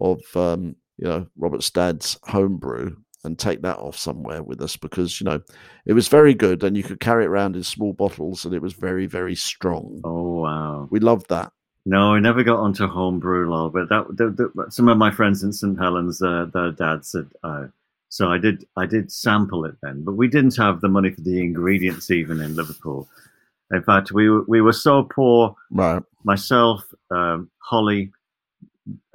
of 0.00 0.20
um, 0.36 0.76
you 0.96 1.06
know 1.06 1.26
Robert's 1.36 1.70
dad's 1.70 2.18
homebrew 2.24 2.96
and 3.24 3.38
take 3.38 3.62
that 3.62 3.78
off 3.78 3.96
somewhere 3.96 4.42
with 4.42 4.60
us 4.60 4.76
because 4.76 5.20
you 5.20 5.24
know 5.24 5.40
it 5.86 5.92
was 5.92 6.08
very 6.08 6.34
good 6.34 6.64
and 6.64 6.76
you 6.76 6.82
could 6.82 7.00
carry 7.00 7.24
it 7.24 7.28
around 7.28 7.54
in 7.56 7.62
small 7.62 7.92
bottles 7.92 8.44
and 8.44 8.54
it 8.54 8.62
was 8.62 8.72
very 8.72 9.06
very 9.06 9.34
strong. 9.34 10.00
Oh 10.04 10.40
wow. 10.40 10.88
We 10.90 11.00
loved 11.00 11.28
that. 11.28 11.52
No, 11.84 12.14
I 12.14 12.20
never 12.20 12.44
got 12.44 12.60
onto 12.60 12.86
homebrew 12.86 13.50
law, 13.50 13.68
but 13.68 13.88
that 13.88 14.06
the, 14.10 14.30
the, 14.54 14.70
some 14.70 14.88
of 14.88 14.98
my 14.98 15.10
friends 15.10 15.42
in 15.42 15.52
St 15.52 15.78
Helens, 15.78 16.22
uh, 16.22 16.46
their 16.52 16.70
dad 16.70 17.04
said, 17.04 17.28
uh, 17.42 17.66
so 18.08 18.28
I 18.28 18.38
did. 18.38 18.66
I 18.76 18.86
did 18.86 19.10
sample 19.10 19.64
it 19.64 19.74
then, 19.82 20.04
but 20.04 20.12
we 20.12 20.28
didn't 20.28 20.56
have 20.58 20.80
the 20.80 20.88
money 20.88 21.10
for 21.10 21.22
the 21.22 21.40
ingredients 21.40 22.10
even 22.10 22.40
in 22.40 22.54
Liverpool. 22.54 23.08
In 23.72 23.82
fact, 23.82 24.12
we 24.12 24.28
were, 24.28 24.42
we 24.46 24.60
were 24.60 24.74
so 24.74 25.04
poor. 25.04 25.56
Right. 25.70 26.02
Myself, 26.22 26.84
um, 27.10 27.50
Holly, 27.58 28.12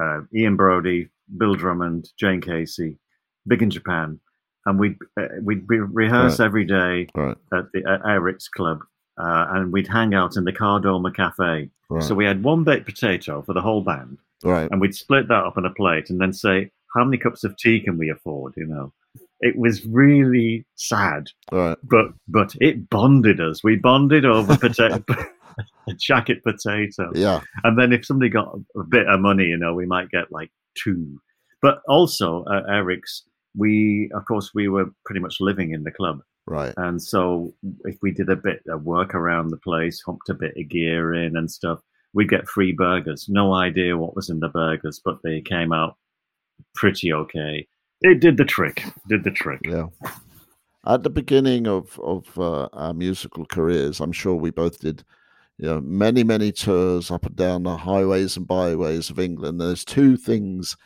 uh, 0.02 0.22
Ian 0.34 0.58
Broudie, 0.58 1.10
Bill 1.38 1.54
Drummond, 1.54 2.10
Jayne 2.18 2.42
Casey, 2.42 2.98
Big 3.48 3.62
in 3.62 3.70
Japan, 3.70 4.20
and 4.66 4.80
we'd 4.80 4.98
uh, 5.20 5.28
we'd 5.42 5.68
be 5.68 5.80
rehearse 5.80 6.40
every 6.40 6.66
day 6.66 7.08
Right. 7.16 7.38
at 7.54 7.72
the 7.74 7.84
at 7.88 8.06
Eric's 8.06 8.48
club, 8.48 8.80
uh, 9.18 9.46
and 9.52 9.72
we'd 9.72 9.88
hang 9.88 10.14
out 10.14 10.36
in 10.38 10.44
the 10.44 10.54
Kardomah 10.54 11.16
Cafe. 11.16 11.70
Right. 11.90 12.04
So 12.04 12.14
we 12.16 12.26
had 12.26 12.44
one 12.44 12.64
baked 12.64 12.86
potato 12.86 13.42
for 13.42 13.54
the 13.54 13.62
whole 13.62 13.82
band, 13.82 14.18
right. 14.44 14.70
and 14.72 14.82
we'd 14.82 14.96
split 14.96 15.28
that 15.30 15.44
up 15.46 15.58
on 15.58 15.66
a 15.66 15.74
plate, 15.74 16.10
and 16.10 16.20
then 16.20 16.34
say, 16.34 16.70
"How 16.96 17.04
many 17.06 17.18
cups 17.18 17.44
of 17.44 17.56
tea 17.58 17.80
can 17.80 17.98
we 17.98 18.10
afford?" 18.10 18.54
You 18.58 18.66
know, 18.68 18.94
it 19.40 19.56
was 19.58 19.86
really 19.86 20.66
sad, 20.76 21.28
Right. 21.52 21.78
but 21.84 22.08
but 22.28 22.54
it 22.60 22.90
bonded 22.90 23.40
us. 23.40 23.64
We 23.64 23.78
bonded 23.78 24.26
over 24.26 24.58
potato, 24.68 25.04
a 25.88 25.94
jacket 25.98 26.44
potato, 26.44 27.12
Yeah. 27.16 27.40
and 27.64 27.80
then 27.80 27.94
if 27.94 28.06
somebody 28.06 28.30
got 28.30 28.54
a 28.76 28.84
bit 28.84 29.08
of 29.08 29.22
money, 29.22 29.46
you 29.46 29.58
know, 29.58 29.74
we 29.74 29.86
might 29.86 30.10
get 30.10 30.32
like 30.32 30.52
two. 30.78 31.22
But 31.62 31.82
also 31.88 32.44
at 32.54 32.70
Eric's, 32.70 33.24
we 33.58 34.10
of 34.14 34.26
course 34.26 34.52
we 34.54 34.68
were 34.68 34.86
pretty 35.06 35.20
much 35.20 35.38
living 35.40 35.72
in 35.72 35.84
the 35.84 35.92
club. 35.92 36.20
Right. 36.46 36.74
And 36.78 37.02
so 37.02 37.54
if 37.84 37.98
we 38.02 38.12
did 38.12 38.30
a 38.30 38.36
bit 38.38 38.62
of 38.70 38.84
work 38.84 39.14
around 39.14 39.50
the 39.50 39.58
place, 39.58 40.02
humped 40.02 40.30
a 40.30 40.34
bit 40.34 40.56
of 40.58 40.70
gear 40.70 41.14
in 41.14 41.36
and 41.36 41.52
stuff, 41.52 41.80
we'd 42.14 42.30
get 42.30 42.48
free 42.48 42.72
burgers. 42.72 43.28
No 43.28 43.54
idea 43.54 43.98
what 43.98 44.16
was 44.16 44.30
in 44.30 44.40
the 44.40 44.48
burgers, 44.48 45.02
but 45.04 45.18
they 45.24 45.42
came 45.42 45.74
out 45.74 45.98
pretty 46.74 47.12
okay. 47.12 47.68
It 48.02 48.22
did 48.22 48.38
the 48.38 48.46
trick. 48.46 48.86
Did 49.10 49.24
the 49.24 49.32
trick. 49.32 49.60
Yeah. 49.66 49.88
at 50.86 51.04
the 51.04 51.10
beginning 51.10 51.68
of 51.68 52.00
of 52.00 52.26
uh, 52.40 52.70
our 52.74 52.94
musical 52.94 53.46
careers, 53.46 54.00
I'm 54.00 54.14
sure 54.14 54.36
we 54.36 54.52
both 54.52 54.80
did, 54.80 55.04
you 55.58 55.66
know, 55.66 55.82
many 55.82 56.24
many 56.24 56.52
tours 56.52 57.12
up 57.12 57.26
and 57.26 57.36
down 57.36 57.64
the 57.64 57.78
highways 57.78 58.38
and 58.38 58.48
byways 58.48 59.10
of 59.10 59.20
England. 59.20 59.60
There's 59.60 59.84
two 59.84 60.16
things 60.16 60.78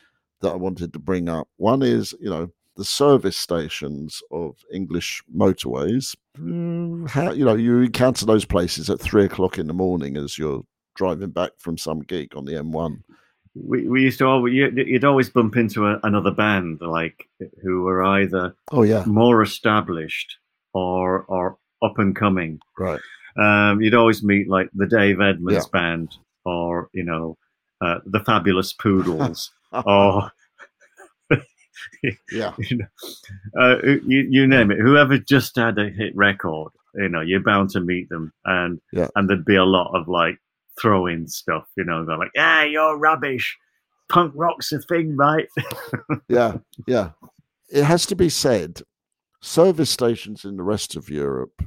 that 0.41 0.53
I 0.53 0.55
wanted 0.55 0.93
to 0.93 0.99
bring 0.99 1.29
up. 1.29 1.47
One 1.57 1.83
is, 1.83 2.15
you 2.19 2.29
know, 2.29 2.49
the 2.81 2.85
service 2.85 3.37
stations 3.37 4.23
of 4.31 4.55
English 4.73 5.21
motorways. 5.35 6.15
Mm, 6.39 7.07
How 7.07 7.31
you 7.31 7.45
know 7.45 7.53
you 7.53 7.81
encounter 7.81 8.25
those 8.25 8.43
places 8.43 8.89
at 8.89 8.99
three 8.99 9.23
o'clock 9.25 9.59
in 9.59 9.67
the 9.67 9.73
morning 9.73 10.17
as 10.17 10.35
you're 10.39 10.63
driving 10.95 11.29
back 11.29 11.51
from 11.59 11.77
some 11.77 11.99
gig 11.99 12.35
on 12.35 12.45
the 12.45 12.53
M1. 12.53 13.03
We, 13.53 13.87
we 13.87 14.01
used 14.01 14.17
to 14.19 14.25
always 14.25 14.55
you- 14.55 14.71
you'd 14.75 15.05
always 15.05 15.29
bump 15.29 15.57
into 15.57 15.85
a, 15.85 15.99
another 16.03 16.31
band 16.31 16.79
like 16.81 17.29
who 17.61 17.81
were 17.83 18.01
either 18.03 18.55
Oh 18.71 18.81
yeah, 18.81 19.03
more 19.05 19.43
established 19.43 20.37
or 20.73 21.23
or 21.27 21.57
up 21.83 21.99
and 21.99 22.15
coming. 22.15 22.59
right. 22.79 22.99
Um, 23.37 23.79
you'd 23.81 23.93
always 23.93 24.23
meet 24.23 24.49
like 24.49 24.69
the 24.73 24.87
Dave 24.87 25.21
Edmunds 25.21 25.67
band 25.71 26.17
or 26.45 26.89
you 26.93 27.03
know 27.03 27.37
uh, 27.79 27.99
the 28.07 28.21
Fabulous 28.21 28.73
Poodles 28.73 29.51
or 29.85 30.31
yeah, 32.31 32.53
you 32.57 32.77
know, 32.77 33.59
uh, 33.59 33.77
you, 34.05 34.27
you 34.29 34.47
name 34.47 34.71
it. 34.71 34.79
Whoever 34.79 35.17
just 35.17 35.55
had 35.55 35.77
a 35.77 35.89
hit 35.89 36.15
record, 36.15 36.71
you 36.95 37.09
know, 37.09 37.21
you're 37.21 37.39
bound 37.43 37.69
to 37.71 37.79
meet 37.79 38.09
them, 38.09 38.31
and 38.45 38.79
Yeah. 38.91 39.07
and 39.15 39.29
there'd 39.29 39.45
be 39.45 39.55
a 39.55 39.63
lot 39.65 39.91
of 39.99 40.07
like 40.07 40.37
throw-in 40.81 41.27
stuff. 41.27 41.65
You 41.77 41.83
know, 41.83 42.05
they're 42.05 42.17
like, 42.17 42.31
"Yeah, 42.35 42.63
you're 42.63 42.97
rubbish. 42.97 43.57
Punk 44.09 44.33
rock's 44.35 44.71
a 44.71 44.79
thing, 44.81 45.15
right?" 45.15 45.47
yeah, 46.27 46.57
yeah. 46.87 47.11
It 47.69 47.83
has 47.83 48.05
to 48.07 48.15
be 48.15 48.29
said, 48.29 48.81
service 49.41 49.89
stations 49.89 50.43
in 50.45 50.57
the 50.57 50.63
rest 50.63 50.95
of 50.95 51.09
Europe 51.09 51.61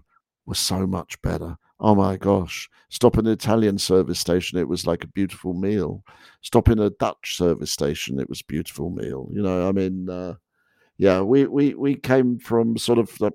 were 0.47 0.55
so 0.55 0.87
much 0.87 1.21
better. 1.23 1.57
Oh 1.81 1.95
my 1.95 2.17
gosh. 2.17 2.69
Stop 2.89 3.19
in 3.19 3.27
an 3.27 3.33
Italian 3.33 3.79
service 3.79 4.21
station, 4.21 4.59
it 4.59 4.69
was 4.69 4.87
like 4.87 5.05
a 5.05 5.09
beautiful 5.09 5.55
meal. 5.55 6.05
Stop 6.43 6.69
in 6.69 6.79
a 6.79 6.91
Dutch 6.91 7.37
service 7.37 7.73
station, 7.73 8.21
it 8.21 8.29
was 8.29 8.41
a 8.41 8.47
beautiful 8.53 8.91
meal. 8.91 9.29
You 9.33 9.43
know, 9.43 9.69
I 9.69 9.73
mean, 9.73 10.09
uh, 10.09 10.35
yeah, 10.97 11.21
we, 11.21 11.47
we, 11.47 11.75
we 11.75 11.97
came 11.97 12.39
from 12.39 12.79
sort 12.79 12.99
of 12.99 13.17
the, 13.19 13.33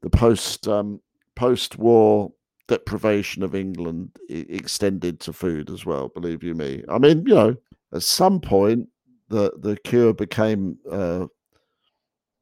the 0.00 0.10
post 0.10 0.66
um, 0.66 1.00
post 1.34 1.78
war 1.78 2.32
deprivation 2.68 3.42
of 3.42 3.54
England 3.54 4.10
extended 4.28 5.20
to 5.20 5.32
food 5.32 5.70
as 5.70 5.84
well, 5.84 6.08
believe 6.08 6.42
you 6.42 6.54
me. 6.54 6.82
I 6.88 6.98
mean, 6.98 7.24
you 7.26 7.34
know, 7.34 7.56
at 7.92 8.02
some 8.02 8.40
point 8.40 8.88
the 9.28 9.52
the 9.58 9.76
cure 9.84 10.14
became 10.14 10.78
uh, 10.90 11.26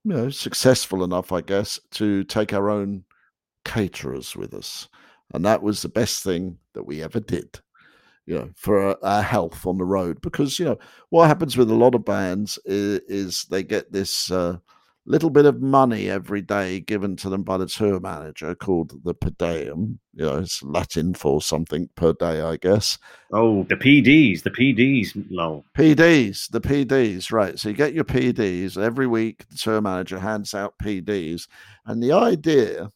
you 0.05 0.13
know 0.13 0.31
successful 0.31 1.05
enough, 1.05 1.33
I 1.33 1.41
guess, 1.41 1.79
to 1.93 2.25
take 2.25 2.53
our 2.53 2.71
own 2.71 3.05
caterers 3.65 4.37
with 4.37 4.55
us, 4.55 4.89
and 5.33 5.45
that 5.45 5.63
was 5.63 5.83
the 5.83 5.89
best 5.89 6.23
thing 6.23 6.59
that 6.75 6.85
we 6.85 7.03
ever 7.03 7.21
did. 7.21 7.61
You 8.27 8.35
know, 8.37 8.51
for 8.55 8.81
our, 8.81 8.99
our 9.03 9.23
health 9.23 9.67
on 9.67 9.79
the 9.79 9.85
road, 9.85 10.21
because 10.21 10.59
you 10.59 10.65
know 10.65 10.79
what 11.09 11.27
happens 11.27 11.57
with 11.57 11.71
a 11.71 11.75
lot 11.75 11.95
of 11.95 12.05
bands 12.05 12.59
is, 12.65 13.01
is 13.09 13.45
they 13.45 13.63
get 13.63 13.91
this 13.91 14.31
uh, 14.31 14.59
little 15.07 15.31
bit 15.31 15.47
of 15.47 15.61
money 15.61 16.09
every 16.09 16.43
day 16.43 16.81
given 16.81 17.17
to 17.17 17.29
them 17.29 17.43
by 17.43 17.57
the 17.57 17.67
tour 17.67 17.99
manager 17.99 18.55
called 18.55 19.03
the 19.05 19.15
per 19.15 19.31
diem. 19.31 19.99
You 20.15 20.27
know, 20.27 20.39
it's 20.39 20.63
Latin 20.63 21.15
for 21.15 21.41
something 21.43 21.89
per 21.97 22.13
day, 22.13 22.41
I 22.41 22.57
guess. 22.57 22.99
oh, 23.33 23.65
the 23.65 23.77
PDs, 23.77 24.43
the 24.43 24.51
PDs, 24.51 25.27
lol. 25.31 25.65
PDs, 25.77 26.51
the 26.51 26.61
PDs, 26.61 27.33
right. 27.33 27.59
So 27.59 27.71
you 27.71 27.75
get 27.75 27.95
your 27.95 28.05
PDs 28.05 28.81
every 28.81 29.07
week. 29.07 29.49
The 29.49 29.57
tour 29.57 29.81
manager 29.81 30.19
hands 30.19 30.55
out 30.55 30.79
PDs, 30.79 31.49
and 31.87 32.03
the 32.03 32.13
idea 32.13 32.91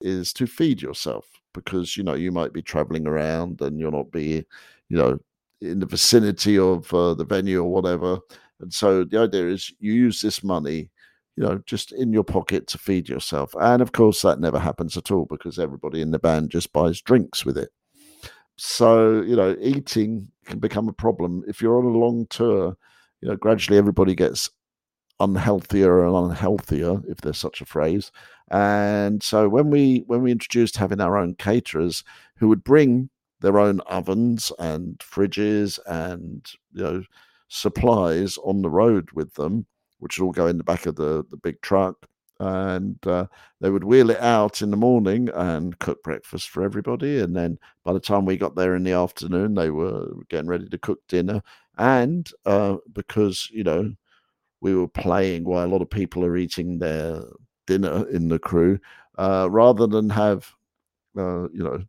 is 0.00 0.32
to 0.32 0.46
feed 0.46 0.80
yourself 0.80 1.37
because 1.54 1.96
you 1.96 2.02
know 2.02 2.14
you 2.14 2.32
might 2.32 2.52
be 2.52 2.62
traveling 2.62 3.06
around 3.06 3.60
and 3.60 3.78
you'll 3.78 3.90
not 3.90 4.10
be, 4.10 4.44
you 4.88 4.96
know, 4.96 5.18
in 5.60 5.80
the 5.80 5.86
vicinity 5.86 6.58
of 6.58 6.92
uh, 6.94 7.14
the 7.14 7.24
venue 7.24 7.62
or 7.62 7.70
whatever. 7.70 8.18
And 8.60 8.72
so 8.72 9.04
the 9.04 9.20
idea 9.20 9.48
is 9.48 9.72
you 9.80 9.92
use 9.92 10.20
this 10.20 10.42
money, 10.42 10.90
you 11.36 11.44
know, 11.44 11.60
just 11.66 11.92
in 11.92 12.12
your 12.12 12.24
pocket 12.24 12.66
to 12.68 12.78
feed 12.78 13.08
yourself. 13.08 13.54
And 13.60 13.82
of 13.82 13.92
course, 13.92 14.22
that 14.22 14.40
never 14.40 14.58
happens 14.58 14.96
at 14.96 15.10
all 15.10 15.26
because 15.26 15.58
everybody 15.58 16.00
in 16.00 16.10
the 16.10 16.18
band 16.18 16.50
just 16.50 16.72
buys 16.72 17.00
drinks 17.00 17.44
with 17.44 17.56
it. 17.56 17.70
So, 18.56 19.22
you 19.22 19.36
know, 19.36 19.56
eating 19.60 20.28
can 20.44 20.58
become 20.58 20.88
a 20.88 20.92
problem. 20.92 21.44
If 21.46 21.62
you're 21.62 21.78
on 21.78 21.84
a 21.84 21.98
long 21.98 22.26
tour, 22.28 22.76
you 23.20 23.28
know, 23.28 23.36
gradually 23.36 23.78
everybody 23.78 24.14
gets 24.14 24.50
unhealthier 25.20 26.04
and 26.04 26.14
unhealthier, 26.14 27.02
if 27.08 27.18
there's 27.18 27.38
such 27.38 27.60
a 27.60 27.66
phrase. 27.66 28.12
And 28.50 29.22
so 29.22 29.48
when 29.48 29.70
we 29.70 30.04
when 30.06 30.22
we 30.22 30.32
introduced 30.32 30.76
having 30.76 31.00
our 31.00 31.16
own 31.16 31.34
caterers 31.34 32.04
who 32.36 32.48
would 32.48 32.64
bring 32.64 33.10
their 33.40 33.58
own 33.58 33.80
ovens 33.82 34.50
and 34.58 34.98
fridges 34.98 35.78
and 35.86 36.50
you 36.72 36.82
know 36.82 37.02
supplies 37.48 38.38
on 38.38 38.62
the 38.62 38.70
road 38.70 39.10
with 39.12 39.34
them, 39.34 39.66
which 39.98 40.18
would 40.18 40.26
all 40.26 40.32
go 40.32 40.46
in 40.46 40.58
the 40.58 40.64
back 40.64 40.86
of 40.86 40.96
the, 40.96 41.24
the 41.30 41.36
big 41.36 41.60
truck. 41.62 42.06
And 42.40 43.04
uh, 43.04 43.26
they 43.60 43.70
would 43.70 43.82
wheel 43.82 44.10
it 44.10 44.20
out 44.20 44.62
in 44.62 44.70
the 44.70 44.76
morning 44.76 45.28
and 45.34 45.76
cook 45.80 46.02
breakfast 46.04 46.50
for 46.50 46.62
everybody. 46.62 47.18
And 47.18 47.34
then 47.34 47.58
by 47.82 47.92
the 47.92 47.98
time 48.00 48.24
we 48.24 48.36
got 48.36 48.54
there 48.54 48.76
in 48.76 48.84
the 48.84 48.92
afternoon, 48.92 49.54
they 49.54 49.70
were 49.70 50.06
getting 50.28 50.46
ready 50.48 50.68
to 50.68 50.78
cook 50.78 51.00
dinner. 51.08 51.42
And 51.78 52.30
uh, 52.46 52.76
because, 52.92 53.48
you 53.52 53.64
know, 53.64 53.92
we 54.60 54.74
were 54.74 54.88
playing 54.88 55.44
while 55.44 55.64
a 55.64 55.68
lot 55.68 55.82
of 55.82 55.90
people 55.90 56.24
are 56.24 56.36
eating 56.36 56.78
their 56.78 57.22
dinner 57.66 58.08
in 58.08 58.28
the 58.28 58.38
crew, 58.38 58.78
uh, 59.18 59.48
rather 59.50 59.86
than 59.86 60.10
have, 60.10 60.52
uh, 61.16 61.48
you 61.50 61.62
know, 61.62 61.82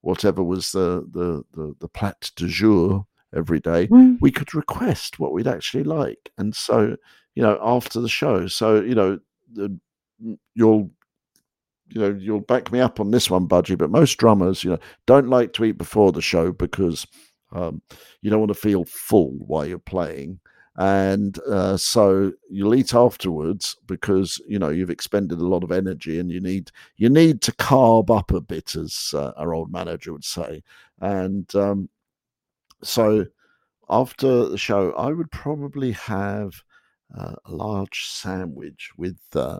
whatever 0.00 0.42
was 0.42 0.72
the, 0.72 1.06
the, 1.10 1.44
the, 1.52 1.74
the 1.80 1.88
plat 1.88 2.30
du 2.36 2.48
jour 2.48 3.04
every 3.34 3.60
day, 3.60 3.88
we 4.20 4.30
could 4.30 4.54
request 4.54 5.18
what 5.18 5.32
we'd 5.32 5.46
actually 5.46 5.84
like. 5.84 6.30
And 6.38 6.54
so, 6.54 6.96
you 7.34 7.42
know, 7.42 7.58
after 7.60 8.00
the 8.00 8.08
show, 8.08 8.46
so, 8.46 8.80
you 8.80 8.94
know, 8.94 9.18
the, 9.52 9.78
you'll, 10.54 10.90
you 11.90 12.00
know, 12.00 12.16
you'll 12.18 12.40
back 12.40 12.70
me 12.72 12.80
up 12.80 13.00
on 13.00 13.10
this 13.10 13.30
one, 13.30 13.48
Budgie, 13.48 13.76
but 13.76 13.90
most 13.90 14.16
drummers, 14.18 14.64
you 14.64 14.70
know, 14.70 14.78
don't 15.06 15.28
like 15.28 15.52
to 15.54 15.64
eat 15.64 15.78
before 15.78 16.12
the 16.12 16.22
show 16.22 16.52
because 16.52 17.06
um, 17.52 17.82
you 18.22 18.30
don't 18.30 18.40
want 18.40 18.52
to 18.52 18.58
feel 18.58 18.84
full 18.84 19.32
while 19.38 19.66
you're 19.66 19.78
playing. 19.78 20.40
And 20.78 21.36
uh, 21.40 21.76
so 21.76 22.32
you'll 22.48 22.76
eat 22.76 22.94
afterwards 22.94 23.76
because 23.86 24.40
you 24.46 24.60
know 24.60 24.68
you've 24.68 24.90
expended 24.90 25.40
a 25.40 25.46
lot 25.46 25.64
of 25.64 25.72
energy, 25.72 26.20
and 26.20 26.30
you 26.30 26.40
need 26.40 26.70
you 26.96 27.08
need 27.08 27.42
to 27.42 27.52
carb 27.52 28.16
up 28.16 28.30
a 28.30 28.40
bit, 28.40 28.76
as 28.76 29.12
uh, 29.12 29.32
our 29.36 29.54
old 29.54 29.72
manager 29.72 30.12
would 30.12 30.24
say. 30.24 30.62
And 31.00 31.52
um, 31.56 31.88
so 32.84 33.26
after 33.90 34.48
the 34.48 34.56
show, 34.56 34.92
I 34.92 35.10
would 35.12 35.32
probably 35.32 35.92
have 35.92 36.62
uh, 37.12 37.34
a 37.44 37.52
large 37.52 38.06
sandwich 38.06 38.90
with 38.96 39.18
uh, 39.34 39.58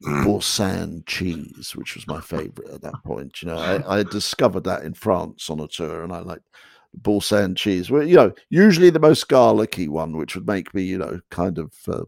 Boursin 0.00 1.02
cheese, 1.06 1.76
which 1.76 1.94
was 1.94 2.06
my 2.06 2.22
favorite 2.22 2.70
at 2.70 2.80
that 2.80 3.02
point. 3.04 3.42
You 3.42 3.48
know, 3.48 3.58
I, 3.58 3.98
I 3.98 4.02
discovered 4.04 4.64
that 4.64 4.84
in 4.84 4.94
France 4.94 5.50
on 5.50 5.60
a 5.60 5.68
tour, 5.68 6.02
and 6.02 6.14
I 6.14 6.20
like 6.20 6.42
Boursin 6.96 7.54
cheese. 7.54 7.90
Well, 7.90 8.02
you 8.02 8.16
know, 8.16 8.32
usually 8.50 8.90
the 8.90 8.98
most 8.98 9.28
garlicky 9.28 9.88
one, 9.88 10.16
which 10.16 10.34
would 10.34 10.46
make 10.46 10.74
me, 10.74 10.82
you 10.82 10.98
know, 10.98 11.20
kind 11.30 11.58
of 11.58 11.72
uh, 11.88 12.04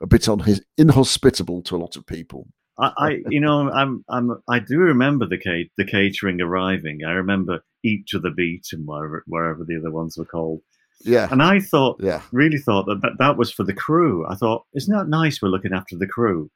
a 0.00 0.06
bit 0.06 0.28
on 0.28 0.40
his 0.40 0.62
inhospitable 0.76 1.62
to 1.62 1.76
a 1.76 1.78
lot 1.78 1.96
of 1.96 2.06
people. 2.06 2.48
I, 2.78 2.92
I, 2.96 3.18
you 3.28 3.40
know, 3.40 3.70
I'm, 3.70 4.04
I'm, 4.08 4.42
I 4.48 4.58
do 4.58 4.78
remember 4.78 5.26
the 5.26 5.68
the 5.76 5.84
catering 5.84 6.40
arriving. 6.40 7.04
I 7.04 7.12
remember 7.12 7.60
Eat 7.82 8.06
to 8.08 8.18
the 8.18 8.30
Beat 8.30 8.68
and 8.72 8.86
wherever, 8.86 9.22
wherever 9.26 9.64
the 9.64 9.76
other 9.76 9.90
ones 9.90 10.16
were 10.16 10.24
called. 10.24 10.62
Yeah, 11.02 11.28
And 11.30 11.42
I 11.42 11.60
thought, 11.60 11.98
yeah, 12.02 12.22
really 12.30 12.58
thought 12.58 12.84
that, 12.86 13.00
that 13.00 13.12
that 13.18 13.36
was 13.38 13.50
for 13.50 13.64
the 13.64 13.72
crew. 13.72 14.26
I 14.28 14.34
thought, 14.34 14.66
isn't 14.74 14.94
that 14.94 15.08
nice? 15.08 15.40
We're 15.40 15.48
looking 15.48 15.72
after 15.72 15.96
the 15.96 16.06
crew 16.06 16.50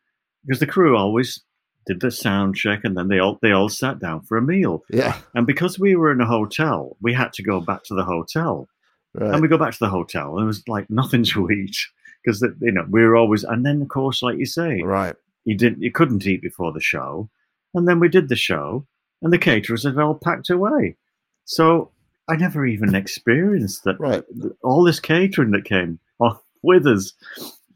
because 0.46 0.60
the 0.60 0.66
crew 0.66 0.96
always 0.96 1.42
did 1.86 2.00
the 2.00 2.10
sound 2.10 2.56
check 2.56 2.80
and 2.84 2.96
then 2.96 3.08
they 3.08 3.18
all 3.18 3.38
they 3.42 3.52
all 3.52 3.68
sat 3.68 3.98
down 3.98 4.22
for 4.22 4.36
a 4.36 4.42
meal. 4.42 4.84
yeah. 4.90 5.18
And 5.34 5.46
because 5.46 5.78
we 5.78 5.96
were 5.96 6.12
in 6.12 6.20
a 6.20 6.26
hotel, 6.26 6.96
we 7.00 7.12
had 7.12 7.32
to 7.34 7.42
go 7.42 7.60
back 7.60 7.84
to 7.84 7.94
the 7.94 8.04
hotel. 8.04 8.68
Right. 9.14 9.32
And 9.32 9.42
we 9.42 9.48
go 9.48 9.58
back 9.58 9.72
to 9.72 9.78
the 9.78 9.88
hotel, 9.88 10.30
and 10.30 10.38
there 10.40 10.46
was 10.46 10.66
like 10.66 10.90
nothing 10.90 11.22
to 11.24 11.50
eat 11.50 11.76
because 12.24 12.42
you 12.60 12.72
know 12.72 12.84
we 12.90 13.02
were 13.02 13.16
always. 13.16 13.44
And 13.44 13.64
then, 13.64 13.82
of 13.82 13.88
course, 13.88 14.22
like 14.22 14.38
you 14.38 14.46
say, 14.46 14.82
right. 14.82 15.14
you 15.44 15.56
didn't, 15.56 15.82
you 15.82 15.92
couldn't 15.92 16.26
eat 16.26 16.42
before 16.42 16.72
the 16.72 16.80
show, 16.80 17.28
and 17.74 17.86
then 17.86 18.00
we 18.00 18.08
did 18.08 18.28
the 18.28 18.36
show, 18.36 18.86
and 19.22 19.32
the 19.32 19.38
caterers 19.38 19.84
had 19.84 19.98
all 19.98 20.16
packed 20.16 20.50
away. 20.50 20.96
So 21.44 21.92
I 22.28 22.34
never 22.34 22.66
even 22.66 22.94
experienced 22.96 23.84
that. 23.84 24.00
Right. 24.00 24.24
All 24.64 24.82
this 24.82 24.98
catering 24.98 25.52
that 25.52 25.64
came 25.64 26.00
off 26.18 26.42
with 26.62 26.86
us, 26.86 27.12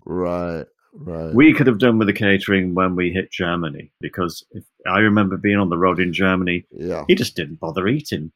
Right. 0.04 0.64
Right. 0.94 1.35
we 1.35 1.53
could 1.53 1.66
have 1.66 1.79
done 1.79 1.98
with 1.98 2.09
the 2.09 2.14
catering 2.14 2.74
when 2.74 2.96
we 2.96 3.11
hit 3.12 3.31
Germany 3.31 3.92
because 4.01 4.44
if, 4.53 4.64
I 4.87 4.98
remember 4.98 5.37
being 5.37 5.59
on 5.59 5.68
the 5.68 5.79
road 5.79 6.01
in 6.01 6.12
Germany. 6.12 6.64
yeah. 6.72 7.05
He 7.09 7.14
just 7.14 7.37
didn't 7.37 7.61
bother 7.61 7.87
eating. 7.87 8.33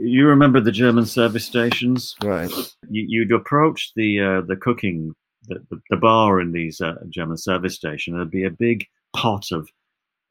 You 0.00 0.26
remember 0.26 0.60
the 0.60 0.72
German 0.72 1.06
service 1.06 1.44
stations? 1.44 2.16
Right. 2.24 2.50
you, 2.90 3.04
you'd 3.08 3.32
approach 3.32 3.92
the 3.94 4.20
uh, 4.20 4.40
the 4.46 4.56
cooking 4.56 5.14
the, 5.44 5.64
the, 5.70 5.80
the 5.90 5.96
bar 5.96 6.40
in 6.40 6.52
these 6.52 6.80
uh, 6.80 6.94
German 7.08 7.36
service 7.36 7.74
station. 7.74 8.14
There'd 8.14 8.30
be 8.30 8.44
a 8.44 8.50
big 8.50 8.84
pot 9.14 9.52
of 9.52 9.68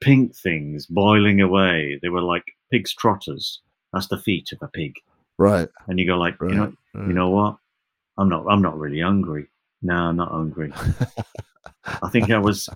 pink 0.02 0.36
things 0.36 0.86
boiling 0.88 1.42
away. 1.42 2.00
They 2.02 2.10
were 2.10 2.22
like 2.22 2.44
pig's 2.72 2.94
trotters. 2.94 3.62
That's 3.94 4.08
the 4.08 4.18
feet 4.20 4.52
of 4.52 4.60
a 4.62 4.68
pig. 4.68 4.96
Right. 5.38 5.70
And 5.88 6.00
you 6.00 6.06
go 6.06 6.18
like, 6.18 6.42
Right. 6.42 6.52
you 6.52 6.58
know, 6.58 6.74
right. 6.94 7.08
you 7.08 7.14
know 7.14 7.30
what? 7.30 7.58
I'm 8.18 8.30
not. 8.30 8.46
I'm 8.50 8.62
not 8.62 8.78
really 8.78 9.00
hungry. 9.02 9.48
No, 9.86 9.96
I'm 9.96 10.16
not 10.16 10.32
hungry. 10.32 10.74
I 11.86 12.10
think 12.10 12.32
I 12.32 12.40
was 12.40 12.70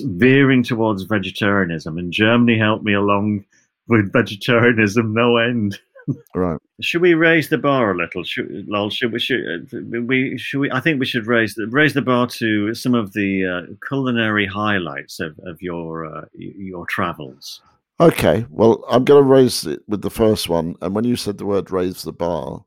veering 0.00 0.62
towards 0.62 1.02
vegetarianism, 1.02 1.98
and 1.98 2.12
Germany 2.12 2.56
helped 2.56 2.84
me 2.84 2.94
along 2.94 3.44
with 3.88 4.12
vegetarianism 4.12 5.12
no 5.12 5.38
end. 5.38 5.78
right. 6.36 6.58
Should 6.80 7.02
we 7.02 7.14
raise 7.14 7.48
the 7.48 7.58
bar 7.58 7.90
a 7.90 7.96
little? 7.96 8.22
Should, 8.22 8.66
lol, 8.68 8.90
should 8.90 9.12
we? 9.12 9.18
Should 9.18 9.68
uh, 9.74 10.02
we? 10.02 10.38
Should 10.38 10.60
we? 10.60 10.70
I 10.70 10.78
think 10.78 11.00
we 11.00 11.06
should 11.06 11.26
raise 11.26 11.54
the 11.54 11.66
raise 11.66 11.94
the 11.94 12.02
bar 12.02 12.28
to 12.28 12.74
some 12.74 12.94
of 12.94 13.12
the 13.12 13.44
uh, 13.44 13.74
culinary 13.88 14.46
highlights 14.46 15.18
of, 15.18 15.36
of 15.44 15.60
your 15.60 16.06
uh, 16.06 16.26
your 16.34 16.86
travels. 16.86 17.60
Okay. 17.98 18.46
Well, 18.50 18.84
I'm 18.88 19.04
going 19.04 19.24
to 19.24 19.28
raise 19.28 19.66
it 19.66 19.82
with 19.88 20.02
the 20.02 20.10
first 20.10 20.48
one, 20.48 20.76
and 20.80 20.94
when 20.94 21.04
you 21.04 21.16
said 21.16 21.38
the 21.38 21.46
word 21.46 21.72
"raise 21.72 22.02
the 22.02 22.12
bar," 22.12 22.64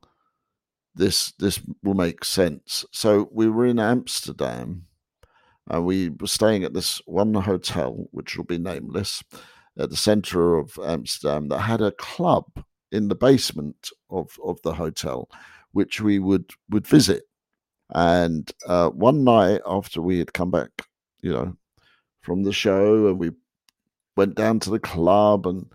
this 0.99 1.31
this 1.39 1.61
will 1.81 1.93
make 1.93 2.23
sense. 2.25 2.85
So 2.91 3.29
we 3.31 3.49
were 3.49 3.65
in 3.65 3.79
Amsterdam, 3.79 4.85
and 5.69 5.85
we 5.85 6.09
were 6.09 6.27
staying 6.27 6.63
at 6.63 6.73
this 6.73 7.01
one 7.05 7.33
hotel, 7.33 8.07
which 8.11 8.37
will 8.37 8.45
be 8.45 8.57
nameless, 8.57 9.23
at 9.77 9.89
the 9.89 9.95
centre 9.95 10.57
of 10.57 10.77
Amsterdam, 10.83 11.47
that 11.47 11.59
had 11.59 11.81
a 11.81 11.93
club 11.93 12.45
in 12.91 13.07
the 13.07 13.15
basement 13.15 13.89
of 14.09 14.37
of 14.43 14.61
the 14.63 14.73
hotel, 14.73 15.29
which 15.71 16.01
we 16.01 16.19
would 16.19 16.51
would 16.69 16.85
visit. 16.85 17.23
And 17.95 18.51
uh, 18.67 18.89
one 18.89 19.23
night 19.23 19.61
after 19.65 20.01
we 20.01 20.19
had 20.19 20.33
come 20.33 20.51
back, 20.51 20.69
you 21.21 21.31
know, 21.31 21.55
from 22.21 22.43
the 22.43 22.53
show, 22.53 23.07
and 23.07 23.17
we 23.17 23.31
went 24.17 24.35
down 24.35 24.59
to 24.59 24.69
the 24.69 24.79
club 24.79 25.47
and 25.47 25.65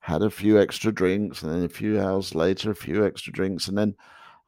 had 0.00 0.22
a 0.22 0.30
few 0.30 0.60
extra 0.60 0.90
drinks, 0.90 1.42
and 1.42 1.52
then 1.52 1.64
a 1.64 1.68
few 1.68 2.00
hours 2.00 2.34
later, 2.34 2.72
a 2.72 2.74
few 2.74 3.06
extra 3.06 3.32
drinks, 3.32 3.68
and 3.68 3.78
then 3.78 3.94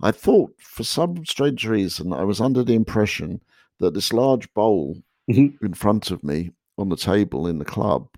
I 0.05 0.11
thought, 0.13 0.53
for 0.61 0.85
some 0.85 1.25
strange 1.25 1.67
reason, 1.67 2.13
I 2.13 2.25
was 2.25 2.41
under 2.41 2.63
the 2.63 2.75
impression 2.75 3.41
that 3.81 3.95
this 3.95 4.13
large 4.13 4.53
bowl 4.55 5.03
Mhm. 5.31 5.57
in 5.63 5.75
front 5.75 6.11
of 6.11 6.23
me 6.23 6.51
on 6.77 6.91
the 6.91 6.97
table 6.97 7.47
in 7.47 7.59
the 7.59 7.65
club 7.65 8.09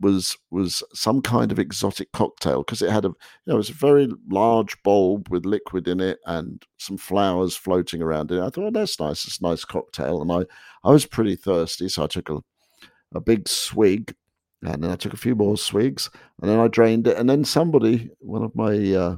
was 0.00 0.36
was 0.52 0.82
some 0.92 1.20
kind 1.20 1.50
of 1.50 1.58
exotic 1.58 2.12
cocktail 2.12 2.58
because 2.62 2.80
it 2.82 2.90
had 2.90 3.04
a 3.04 3.08
you 3.08 3.14
know 3.46 3.54
it 3.54 3.56
was 3.56 3.70
a 3.70 3.74
very 3.88 4.08
large 4.30 4.80
bowl 4.84 5.20
with 5.30 5.44
liquid 5.44 5.88
in 5.88 6.00
it 6.00 6.18
and 6.26 6.62
some 6.78 6.96
flowers 6.96 7.56
floating 7.56 8.00
around 8.00 8.30
it. 8.30 8.38
I 8.40 8.50
thought, 8.50 8.66
oh, 8.66 8.70
that's 8.70 9.00
nice. 9.00 9.26
It's 9.26 9.40
a 9.40 9.42
nice 9.42 9.64
cocktail, 9.64 10.22
and 10.22 10.30
I 10.30 10.44
I 10.88 10.92
was 10.92 11.06
pretty 11.06 11.34
thirsty, 11.34 11.88
so 11.88 12.04
I 12.04 12.06
took 12.06 12.28
a 12.30 12.40
a 13.14 13.20
big 13.20 13.48
swig, 13.48 14.14
and 14.62 14.82
then 14.82 14.90
I 14.90 14.96
took 14.96 15.12
a 15.14 15.16
few 15.16 15.34
more 15.34 15.56
swigs, 15.56 16.10
and 16.40 16.48
then 16.50 16.60
I 16.60 16.68
drained 16.68 17.06
it, 17.08 17.16
and 17.16 17.28
then 17.28 17.44
somebody, 17.44 18.10
one 18.20 18.44
of 18.44 18.54
my 18.54 18.74
uh, 18.94 19.16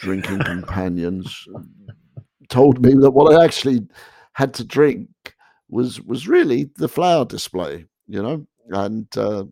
drinking 0.00 0.40
companions, 0.40 1.46
told 2.48 2.84
me 2.84 2.94
that 2.94 3.12
what 3.12 3.34
I 3.34 3.44
actually 3.44 3.86
had 4.34 4.54
to 4.54 4.64
drink 4.64 5.08
was 5.68 6.00
was 6.00 6.28
really 6.28 6.70
the 6.76 6.88
flower 6.88 7.24
display, 7.24 7.86
you 8.06 8.22
know, 8.22 8.46
and 8.70 9.06
uh, 9.16 9.44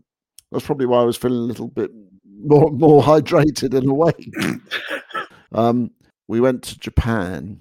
that's 0.50 0.66
probably 0.66 0.86
why 0.86 1.00
I 1.00 1.04
was 1.04 1.16
feeling 1.16 1.38
a 1.38 1.42
little 1.42 1.68
bit 1.68 1.90
more 2.24 2.70
more 2.70 3.02
hydrated 3.02 3.74
and 3.74 3.88
awake. 3.88 4.30
um, 5.52 5.90
we 6.26 6.40
went 6.40 6.62
to 6.64 6.78
Japan, 6.78 7.60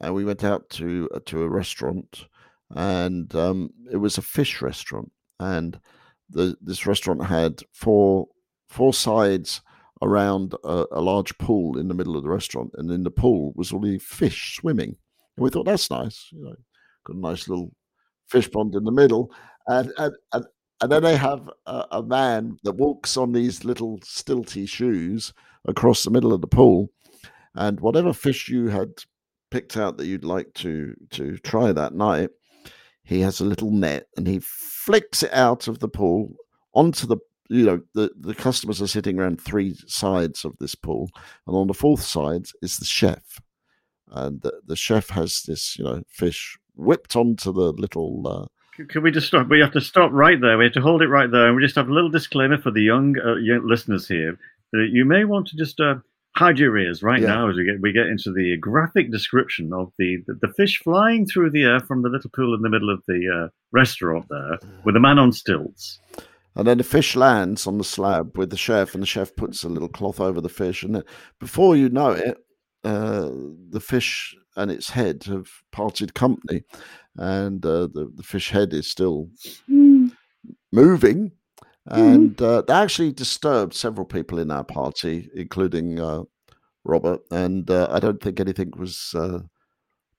and 0.00 0.14
we 0.14 0.24
went 0.24 0.44
out 0.44 0.68
to 0.70 1.08
uh, 1.14 1.20
to 1.26 1.42
a 1.42 1.48
restaurant, 1.48 2.26
and 2.70 3.34
um, 3.34 3.70
it 3.90 3.96
was 3.96 4.18
a 4.18 4.22
fish 4.22 4.62
restaurant, 4.62 5.10
and 5.40 5.80
the 6.30 6.56
this 6.60 6.86
restaurant 6.86 7.24
had 7.24 7.60
four 7.72 8.28
four 8.68 8.94
sides 8.94 9.60
around 10.02 10.54
a, 10.64 10.84
a 10.92 11.00
large 11.00 11.36
pool 11.38 11.78
in 11.78 11.88
the 11.88 11.94
middle 11.94 12.16
of 12.16 12.22
the 12.22 12.28
restaurant, 12.28 12.70
and 12.74 12.90
in 12.90 13.04
the 13.04 13.10
pool 13.10 13.52
was 13.54 13.72
all 13.72 13.80
the 13.80 13.98
fish 13.98 14.56
swimming, 14.56 14.96
and 15.36 15.44
we 15.44 15.50
thought 15.50 15.64
that's 15.64 15.90
nice, 15.90 16.28
you 16.32 16.44
know, 16.44 16.54
got 17.06 17.16
a 17.16 17.20
nice 17.20 17.48
little 17.48 17.72
fish 18.28 18.50
pond 18.50 18.74
in 18.74 18.84
the 18.84 18.92
middle, 18.92 19.30
and 19.68 19.92
and 19.98 20.14
and, 20.32 20.44
and 20.80 20.92
then 20.92 21.02
they 21.02 21.16
have 21.16 21.48
a, 21.66 21.86
a 21.92 22.02
man 22.02 22.58
that 22.64 22.72
walks 22.72 23.16
on 23.16 23.32
these 23.32 23.64
little 23.64 23.98
stilty 24.00 24.68
shoes 24.68 25.32
across 25.66 26.02
the 26.02 26.10
middle 26.10 26.32
of 26.32 26.40
the 26.40 26.48
pool, 26.48 26.90
and 27.54 27.80
whatever 27.80 28.12
fish 28.12 28.48
you 28.48 28.68
had 28.68 28.88
picked 29.50 29.76
out 29.76 29.96
that 29.98 30.06
you'd 30.06 30.24
like 30.24 30.52
to 30.54 30.94
to 31.10 31.38
try 31.38 31.72
that 31.72 31.94
night, 31.94 32.30
he 33.04 33.20
has 33.20 33.40
a 33.40 33.44
little 33.44 33.70
net 33.70 34.06
and 34.16 34.26
he 34.26 34.40
flicks 34.40 35.22
it 35.22 35.32
out 35.32 35.68
of 35.68 35.78
the 35.78 35.88
pool 35.88 36.34
onto 36.74 37.06
the 37.06 37.18
you 37.52 37.64
know 37.66 37.80
the 37.94 38.10
the 38.18 38.34
customers 38.34 38.80
are 38.80 38.86
sitting 38.86 39.18
around 39.18 39.40
three 39.40 39.74
sides 39.86 40.44
of 40.44 40.52
this 40.58 40.74
pool 40.74 41.10
and 41.46 41.54
on 41.56 41.66
the 41.66 41.74
fourth 41.74 42.02
side 42.02 42.46
is 42.62 42.78
the 42.78 42.84
chef 42.84 43.40
and 44.12 44.40
the, 44.42 44.52
the 44.66 44.76
chef 44.76 45.08
has 45.10 45.42
this 45.46 45.78
you 45.78 45.84
know 45.84 46.02
fish 46.08 46.56
whipped 46.74 47.14
onto 47.16 47.52
the 47.52 47.72
little 47.72 48.22
uh, 48.26 48.84
Can 48.88 49.02
we 49.02 49.10
just 49.10 49.26
stop? 49.26 49.48
We 49.48 49.60
have 49.60 49.72
to 49.72 49.80
stop 49.80 50.10
right 50.12 50.40
there. 50.40 50.56
We 50.56 50.64
have 50.64 50.72
to 50.74 50.80
hold 50.80 51.02
it 51.02 51.08
right 51.08 51.30
there, 51.30 51.46
and 51.46 51.54
we 51.56 51.62
just 51.62 51.76
have 51.76 51.88
a 51.90 51.92
little 51.94 52.08
disclaimer 52.10 52.56
for 52.58 52.70
the 52.70 52.80
young, 52.82 53.14
uh, 53.24 53.34
young 53.36 53.66
listeners 53.68 54.08
here 54.08 54.38
that 54.72 54.88
you 54.90 55.04
may 55.04 55.24
want 55.24 55.46
to 55.48 55.56
just 55.56 55.78
uh, 55.80 55.96
hide 56.34 56.58
your 56.58 56.78
ears 56.78 57.02
right 57.02 57.20
Yeah. 57.20 57.34
now 57.34 57.50
as 57.50 57.56
we 57.56 57.64
get 57.66 57.80
we 57.82 57.92
get 57.92 58.06
into 58.06 58.32
the 58.32 58.56
graphic 58.56 59.10
description 59.10 59.72
of 59.74 59.92
the, 59.98 60.10
the 60.26 60.34
the 60.40 60.52
fish 60.54 60.80
flying 60.82 61.26
through 61.26 61.50
the 61.50 61.64
air 61.64 61.80
from 61.80 62.00
the 62.02 62.08
little 62.08 62.30
pool 62.30 62.54
in 62.54 62.62
the 62.62 62.70
middle 62.70 62.88
of 62.90 63.02
the 63.06 63.20
uh, 63.36 63.48
restaurant 63.72 64.24
there 64.30 64.58
with 64.84 64.96
a 64.96 65.00
man 65.00 65.18
on 65.18 65.32
stilts. 65.32 66.00
And 66.54 66.66
then 66.66 66.78
the 66.78 66.84
fish 66.84 67.16
lands 67.16 67.66
on 67.66 67.78
the 67.78 67.84
slab 67.84 68.36
with 68.36 68.50
the 68.50 68.56
chef, 68.56 68.94
and 68.94 69.02
the 69.02 69.06
chef 69.06 69.34
puts 69.36 69.64
a 69.64 69.68
little 69.68 69.88
cloth 69.88 70.20
over 70.20 70.40
the 70.40 70.48
fish. 70.48 70.82
And 70.82 70.94
then 70.94 71.04
before 71.40 71.76
you 71.76 71.88
know 71.88 72.10
it, 72.10 72.36
uh, 72.84 73.30
the 73.70 73.80
fish 73.80 74.34
and 74.56 74.70
its 74.70 74.90
head 74.90 75.24
have 75.24 75.48
parted 75.70 76.14
company, 76.14 76.62
and 77.16 77.64
uh, 77.64 77.88
the, 77.92 78.12
the 78.14 78.22
fish 78.22 78.50
head 78.50 78.74
is 78.74 78.90
still 78.90 79.28
moving. 80.72 81.32
And 81.86 82.40
uh, 82.40 82.62
that 82.62 82.82
actually 82.82 83.12
disturbed 83.12 83.74
several 83.74 84.06
people 84.06 84.38
in 84.38 84.50
our 84.50 84.64
party, 84.64 85.28
including 85.34 85.98
uh, 85.98 86.22
Robert. 86.84 87.20
And 87.30 87.68
uh, 87.70 87.88
I 87.90 87.98
don't 87.98 88.22
think 88.22 88.38
anything 88.38 88.72
was 88.76 89.14
uh, 89.16 89.40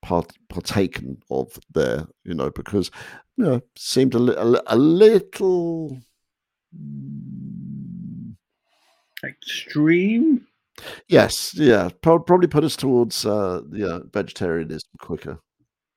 part, 0.01 0.33
partaken 0.49 1.21
of 1.29 1.57
there, 1.73 2.05
you 2.25 2.33
know, 2.33 2.49
because 2.49 2.91
you 3.37 3.45
know, 3.45 3.61
seemed 3.77 4.13
a, 4.13 4.19
li- 4.19 4.35
a, 4.35 4.75
a 4.75 4.77
little. 4.77 5.97
Mm, 6.77 8.35
Extreme. 9.23 10.47
Yes, 11.07 11.53
yeah, 11.55 11.89
prob- 12.01 12.25
probably 12.25 12.47
put 12.47 12.63
us 12.63 12.75
towards 12.75 13.25
uh, 13.25 13.61
yeah 13.71 13.99
vegetarianism 14.11 14.89
quicker. 14.99 15.39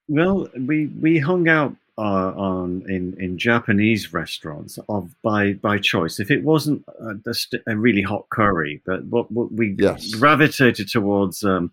Well, 0.09 0.49
we 0.57 0.87
we 1.01 1.19
hung 1.19 1.49
out 1.49 1.75
uh, 1.99 2.33
on 2.37 2.85
in, 2.89 3.17
in 3.19 3.39
Japanese 3.39 4.13
restaurants 4.13 4.79
of 4.89 5.11
by 5.23 5.55
by 5.55 5.79
choice. 5.79 6.21
If 6.21 6.31
it 6.31 6.45
wasn't 6.45 6.85
a, 7.27 7.35
st- 7.35 7.63
a 7.67 7.77
really 7.77 8.03
hot 8.03 8.27
curry, 8.31 8.83
but 8.87 9.05
what, 9.07 9.31
what 9.33 9.51
we 9.53 9.75
Yes. 9.79 10.15
gravitated 10.15 10.89
towards 10.89 11.43
um, 11.43 11.73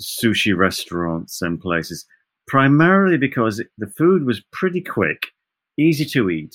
sushi 0.00 0.56
restaurants 0.56 1.40
and 1.40 1.60
places 1.60 2.04
primarily 2.46 3.16
because 3.16 3.62
the 3.78 3.86
food 3.86 4.24
was 4.24 4.42
pretty 4.52 4.80
quick, 4.80 5.28
easy 5.78 6.04
to 6.04 6.28
eat, 6.30 6.54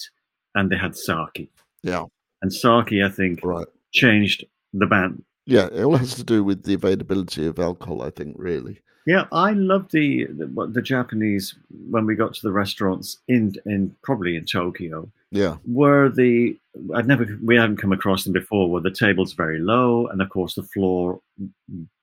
and 0.53 0.69
they 0.69 0.77
had 0.77 0.95
sake. 0.95 1.49
Yeah, 1.83 2.05
And 2.41 2.51
sake, 2.53 2.93
I 3.03 3.09
think, 3.09 3.39
right. 3.43 3.67
changed 3.91 4.45
the 4.73 4.85
band. 4.85 5.23
Yeah, 5.45 5.67
it 5.71 5.83
all 5.83 5.97
has 5.97 6.15
to 6.15 6.23
do 6.23 6.43
with 6.43 6.63
the 6.63 6.75
availability 6.75 7.45
of 7.47 7.57
alcohol, 7.59 8.01
I 8.03 8.11
think, 8.11 8.35
really. 8.37 8.81
Yeah, 9.07 9.25
I 9.31 9.53
love 9.53 9.89
the, 9.91 10.25
the 10.25 10.45
the 10.71 10.81
Japanese 10.83 11.55
when 11.89 12.05
we 12.05 12.13
got 12.15 12.33
to 12.35 12.41
the 12.43 12.51
restaurants 12.51 13.17
in 13.27 13.55
in 13.65 13.95
probably 14.03 14.35
in 14.35 14.45
Tokyo. 14.45 15.09
Yeah, 15.31 15.55
Were 15.65 16.09
the 16.09 16.57
I'd 16.93 17.07
never 17.07 17.25
we 17.43 17.55
hadn't 17.55 17.77
come 17.77 17.91
across 17.93 18.23
them 18.23 18.33
before. 18.33 18.69
Where 18.69 18.81
the 18.81 18.91
table's 18.91 19.33
very 19.33 19.59
low, 19.59 20.07
and 20.07 20.21
of 20.21 20.29
course 20.29 20.53
the 20.55 20.63
floor 20.63 21.21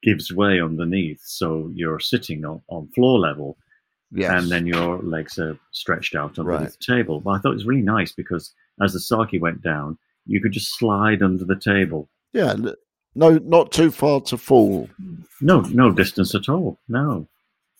gives 0.02 0.32
way 0.32 0.60
underneath, 0.60 1.20
so 1.24 1.70
you're 1.74 2.00
sitting 2.00 2.44
on, 2.44 2.60
on 2.68 2.88
floor 2.88 3.18
level, 3.20 3.56
yes. 4.10 4.30
and 4.32 4.50
then 4.50 4.66
your 4.66 4.98
legs 5.02 5.38
are 5.38 5.56
stretched 5.72 6.14
out 6.16 6.38
underneath 6.38 6.60
Right. 6.60 6.76
the 6.78 6.94
table. 6.94 7.20
But 7.20 7.30
I 7.32 7.38
thought 7.38 7.52
it 7.52 7.62
was 7.62 7.66
really 7.66 7.82
nice 7.82 8.12
because 8.12 8.52
as 8.82 8.92
the 8.92 9.00
sake 9.00 9.40
went 9.40 9.62
down, 9.62 9.98
you 10.26 10.40
could 10.40 10.52
just 10.52 10.76
slide 10.78 11.22
under 11.22 11.44
the 11.44 11.58
table. 11.58 12.08
yeah, 12.32 12.54
no, 13.14 13.38
not 13.38 13.72
too 13.72 13.90
far 13.90 14.20
to 14.22 14.36
fall. 14.36 14.90
No, 15.40 15.60
no 15.60 15.90
distance 15.90 16.34
at 16.34 16.48
all. 16.50 16.78
No, 16.88 17.26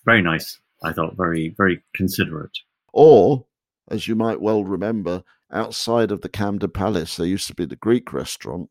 very 0.04 0.22
nice. 0.22 0.58
I 0.82 0.92
thought 0.92 1.16
very, 1.16 1.50
very 1.50 1.82
considerate. 1.94 2.56
Or, 2.92 3.44
as 3.90 4.08
you 4.08 4.14
might 4.14 4.40
well 4.40 4.64
remember, 4.64 5.22
outside 5.52 6.10
of 6.10 6.22
the 6.22 6.30
Camden 6.30 6.70
Palace, 6.70 7.16
there 7.16 7.26
used 7.26 7.48
to 7.48 7.54
be 7.54 7.66
the 7.66 7.76
Greek 7.76 8.14
restaurant 8.14 8.70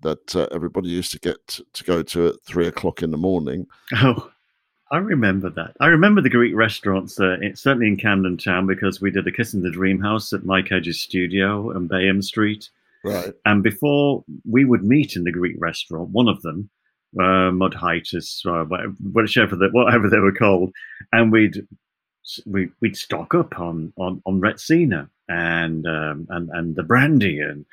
that 0.00 0.34
uh, 0.34 0.48
everybody 0.50 0.88
used 0.88 1.12
to 1.12 1.20
get 1.20 1.60
to 1.72 1.84
go 1.84 2.02
to 2.02 2.28
at 2.28 2.42
three 2.44 2.66
o'clock 2.66 3.02
in 3.02 3.12
the 3.12 3.16
morning. 3.16 3.66
Oh, 3.94 4.31
I 4.92 4.98
remember 4.98 5.48
that. 5.48 5.74
I 5.80 5.86
remember 5.86 6.20
the 6.20 6.28
Greek 6.28 6.54
restaurants, 6.54 7.18
uh, 7.18 7.38
it, 7.40 7.58
certainly 7.58 7.88
in 7.88 7.96
Camden 7.96 8.36
Town, 8.36 8.66
because 8.66 9.00
we 9.00 9.10
did 9.10 9.26
a 9.26 9.32
Kiss 9.32 9.54
in 9.54 9.62
the 9.62 9.70
Dream 9.70 9.98
House 9.98 10.34
at 10.34 10.44
Mike 10.44 10.68
Hedges' 10.68 11.00
studio 11.00 11.74
on 11.74 11.88
Bayham 11.88 12.20
Street. 12.20 12.68
Right. 13.02 13.32
And 13.46 13.62
before 13.62 14.22
we 14.44 14.66
would 14.66 14.84
meet 14.84 15.16
in 15.16 15.24
the 15.24 15.32
Greek 15.32 15.56
restaurant, 15.58 16.10
one 16.10 16.28
of 16.28 16.42
them, 16.42 16.68
uh, 17.18 17.50
Mudhitis, 17.50 18.44
uh, 18.44 18.66
whatever, 19.12 19.56
they, 19.56 19.66
whatever 19.72 20.10
they 20.10 20.18
were 20.18 20.32
called, 20.32 20.72
and 21.10 21.32
we'd 21.32 21.66
we, 22.46 22.68
we'd 22.80 22.96
stock 22.96 23.34
up 23.34 23.58
on 23.58 23.92
on, 23.96 24.22
on 24.26 24.40
Retsina 24.40 25.08
and 25.28 25.86
um, 25.86 26.26
and 26.30 26.50
and 26.50 26.76
the 26.76 26.82
brandy 26.82 27.40
and 27.40 27.64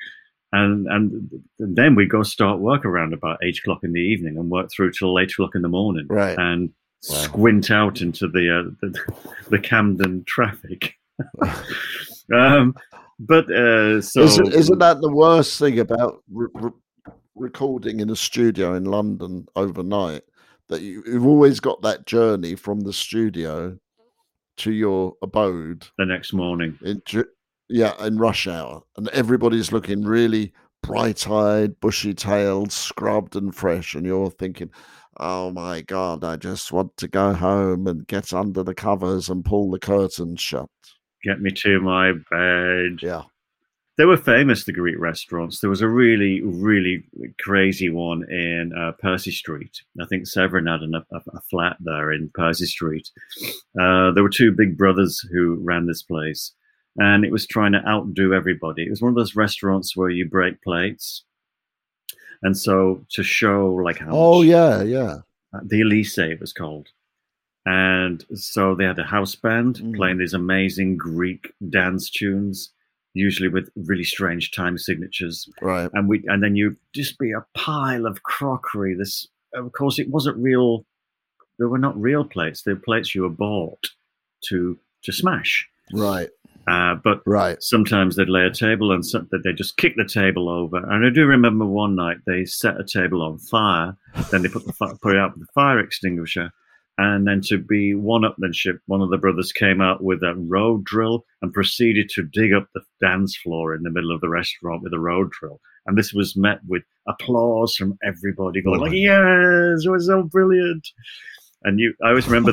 and 0.52 0.86
and 0.88 1.40
then 1.58 1.94
we 1.94 2.06
go 2.06 2.22
start 2.22 2.58
work 2.58 2.84
around 2.84 3.12
about 3.12 3.38
eight 3.42 3.58
o'clock 3.58 3.84
in 3.84 3.92
the 3.92 4.00
evening 4.00 4.36
and 4.36 4.50
work 4.50 4.70
through 4.70 4.92
till 4.92 5.18
eight 5.18 5.30
o'clock 5.30 5.54
in 5.54 5.62
the 5.62 5.68
morning. 5.68 6.06
Right. 6.08 6.36
And 6.36 6.72
Wow. 7.08 7.16
squint 7.16 7.70
out 7.70 8.02
into 8.02 8.28
the 8.28 8.58
uh, 8.58 8.70
the, 8.80 9.22
the 9.48 9.58
Camden 9.58 10.24
traffic. 10.24 10.94
um, 12.34 12.74
but 13.18 13.50
uh, 13.50 14.00
so 14.00 14.22
isn't, 14.22 14.54
isn't 14.54 14.78
that 14.78 15.00
the 15.00 15.12
worst 15.12 15.58
thing 15.58 15.78
about 15.78 16.22
re- 16.30 16.48
re- 16.54 17.12
recording 17.34 18.00
in 18.00 18.10
a 18.10 18.16
studio 18.16 18.74
in 18.74 18.84
London 18.84 19.46
overnight? 19.56 20.22
That 20.68 20.82
you, 20.82 21.02
you've 21.06 21.26
always 21.26 21.58
got 21.58 21.82
that 21.82 22.06
journey 22.06 22.54
from 22.54 22.80
the 22.80 22.92
studio 22.92 23.78
to 24.58 24.72
your 24.72 25.14
abode 25.22 25.86
the 25.98 26.06
next 26.06 26.32
morning? 26.32 26.78
in 26.82 27.02
yeah 27.68 27.94
in 28.04 28.18
rush 28.18 28.46
hour, 28.46 28.82
and 28.96 29.08
everybody's 29.08 29.72
looking 29.72 30.02
really 30.02 30.52
bright-eyed, 30.82 31.78
bushy-tailed, 31.80 32.72
scrubbed 32.72 33.36
and 33.36 33.54
fresh, 33.54 33.94
and 33.94 34.06
you're 34.06 34.30
thinking. 34.30 34.70
Oh 35.16 35.50
my 35.50 35.82
God, 35.82 36.24
I 36.24 36.36
just 36.36 36.72
want 36.72 36.96
to 36.98 37.08
go 37.08 37.34
home 37.34 37.86
and 37.86 38.06
get 38.06 38.32
under 38.32 38.62
the 38.62 38.74
covers 38.74 39.28
and 39.28 39.44
pull 39.44 39.70
the 39.70 39.78
curtains 39.78 40.40
shut. 40.40 40.68
Get 41.24 41.40
me 41.40 41.50
to 41.50 41.80
my 41.80 42.12
bed. 42.30 43.00
Yeah. 43.02 43.24
They 44.00 44.06
were 44.06 44.16
famous, 44.16 44.64
the 44.64 44.72
Greek 44.72 44.98
restaurants. 44.98 45.60
There 45.60 45.68
was 45.68 45.82
a 45.82 45.88
really, 45.88 46.40
really 46.40 47.04
crazy 47.38 47.90
one 47.90 48.24
in 48.30 48.72
uh, 48.74 48.92
Percy 48.92 49.30
Street. 49.30 49.82
I 50.00 50.06
think 50.06 50.26
Severin 50.26 50.68
had 50.68 50.80
an, 50.80 50.94
a, 50.94 51.04
a, 51.16 51.40
flat 51.50 51.76
there 51.80 52.10
in 52.10 52.30
Percy 52.32 52.64
Street. 52.64 53.10
Uh, 53.78 54.10
there 54.12 54.22
were 54.22 54.30
two 54.30 54.52
big 54.52 54.78
brothers 54.78 55.20
who 55.30 55.56
ran 55.56 55.86
this 55.86 56.02
place, 56.02 56.54
and 56.96 57.26
it 57.26 57.30
was 57.30 57.46
trying 57.46 57.72
to 57.72 57.86
outdo 57.86 58.32
everybody. 58.32 58.84
It 58.84 58.90
was 58.90 59.02
one 59.02 59.10
of 59.10 59.16
those 59.16 59.36
restaurants 59.36 59.94
where 59.94 60.08
you 60.08 60.26
break 60.26 60.62
plates. 60.62 61.24
And 62.42 62.56
so 62.56 63.04
to 63.10 63.22
show 63.22 63.74
like 63.74 63.98
how 63.98 64.08
Oh, 64.10 64.42
yeah, 64.42 64.82
yeah. 64.82 65.18
uh, 65.54 65.60
the 65.64 65.80
Elysee 65.82 66.32
it 66.32 66.40
was 66.40 66.52
called. 66.52 66.88
And 67.66 68.24
so 68.34 68.74
they 68.74 68.84
had 68.84 68.98
a 68.98 69.04
house 69.04 69.34
band 69.34 69.76
Mm. 69.76 69.94
playing 69.96 70.18
these 70.18 70.32
amazing 70.34 70.96
Greek 70.96 71.52
dance 71.68 72.08
tunes, 72.10 72.72
usually 73.12 73.48
with 73.48 73.68
really 73.76 74.04
strange 74.04 74.50
time 74.52 74.78
signatures. 74.78 75.48
Right. 75.60 75.90
And 75.92 76.08
we 76.08 76.24
and 76.26 76.42
then 76.42 76.56
you 76.56 76.76
just 76.94 77.18
be 77.18 77.32
a 77.32 77.44
pile 77.54 78.06
of 78.06 78.22
crockery. 78.22 78.94
This 78.96 79.28
of 79.54 79.72
course 79.72 79.98
it 79.98 80.08
wasn't 80.08 80.38
real 80.38 80.86
they 81.58 81.66
were 81.66 81.78
not 81.78 82.00
real 82.00 82.24
plates, 82.24 82.62
they 82.62 82.72
were 82.72 82.80
plates 82.80 83.14
you 83.14 83.22
were 83.22 83.28
bought 83.28 83.84
to 84.48 84.78
to 85.04 85.12
smash. 85.12 85.68
Right. 85.92 86.30
Uh, 86.68 86.94
but 87.02 87.20
Right. 87.26 87.60
sometimes 87.62 88.16
they'd 88.16 88.28
lay 88.28 88.44
a 88.44 88.50
table 88.52 88.92
and 88.92 89.04
some, 89.04 89.28
they'd 89.44 89.56
just 89.56 89.76
kick 89.76 89.94
the 89.96 90.04
table 90.04 90.48
over. 90.48 90.76
And 90.76 91.04
I 91.06 91.10
do 91.10 91.26
remember 91.26 91.64
one 91.66 91.94
night 91.96 92.18
they 92.26 92.44
set 92.44 92.78
a 92.80 92.84
table 92.84 93.22
on 93.22 93.38
fire, 93.38 93.96
then 94.30 94.42
they 94.42 94.48
put 94.48 94.66
the 94.66 94.72
fi- 94.74 94.92
put 95.02 95.14
it 95.14 95.18
out 95.18 95.36
with 95.36 95.46
the 95.46 95.52
fire 95.52 95.78
extinguisher, 95.80 96.50
and 96.98 97.26
then 97.26 97.40
to 97.46 97.56
be 97.56 97.94
one-upmanship, 97.94 98.78
one 98.86 99.00
of 99.00 99.08
the 99.10 99.16
brothers 99.16 99.52
came 99.52 99.80
out 99.80 100.02
with 100.04 100.22
a 100.22 100.34
road 100.36 100.84
drill 100.84 101.24
and 101.40 101.52
proceeded 101.52 102.10
to 102.10 102.22
dig 102.22 102.52
up 102.52 102.68
the 102.74 102.82
dance 103.00 103.36
floor 103.36 103.74
in 103.74 103.82
the 103.82 103.90
middle 103.90 104.12
of 104.12 104.20
the 104.20 104.28
restaurant 104.28 104.82
with 104.82 104.92
a 104.92 104.98
road 105.00 105.30
drill. 105.30 105.60
And 105.86 105.96
this 105.96 106.12
was 106.12 106.36
met 106.36 106.60
with 106.68 106.82
applause 107.08 107.74
from 107.74 107.96
everybody, 108.04 108.60
going 108.62 108.80
like, 108.80 108.92
"Yes, 108.92 109.86
it 109.86 109.90
was 109.90 110.06
so 110.06 110.22
brilliant!" 110.22 110.86
And 111.64 111.80
you, 111.80 111.94
I 112.04 112.10
always 112.10 112.28
remember 112.28 112.52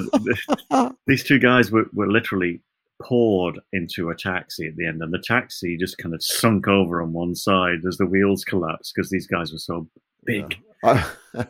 these 1.08 1.24
two 1.26 1.40
guys 1.40 1.70
were, 1.70 1.86
were 1.94 2.10
literally 2.10 2.62
poured 3.02 3.60
into 3.74 4.10
a 4.10 4.16
taxi 4.16 4.68
at 4.68 4.76
the 4.76 4.88
end, 4.88 5.02
and 5.02 5.14
the 5.14 5.22
taxi 5.26 5.78
just 5.78 5.98
kind 5.98 6.14
of 6.16 6.24
sunk 6.24 6.68
over 6.68 7.02
on 7.02 7.14
one 7.14 7.36
side 7.36 7.80
as 7.88 7.98
the 7.98 8.06
wheels 8.06 8.44
collapsed 8.44 8.94
because 8.96 9.10
these 9.10 9.28
guys 9.28 9.52
were 9.52 9.58
so 9.60 9.88
big. 10.26 10.58
I- 10.84 11.06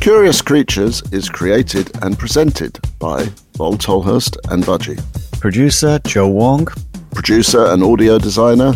Curious 0.00 0.42
Creatures 0.42 1.02
is 1.12 1.30
created 1.30 1.90
and 2.02 2.18
presented 2.18 2.78
by 2.98 3.26
Lol 3.58 3.76
Tolhurst 3.78 4.36
and 4.50 4.62
Budgie. 4.62 5.00
Producer 5.40 5.98
Joe 6.06 6.28
Wong. 6.28 6.66
Producer 7.12 7.66
and 7.72 7.82
audio 7.82 8.18
designer 8.18 8.74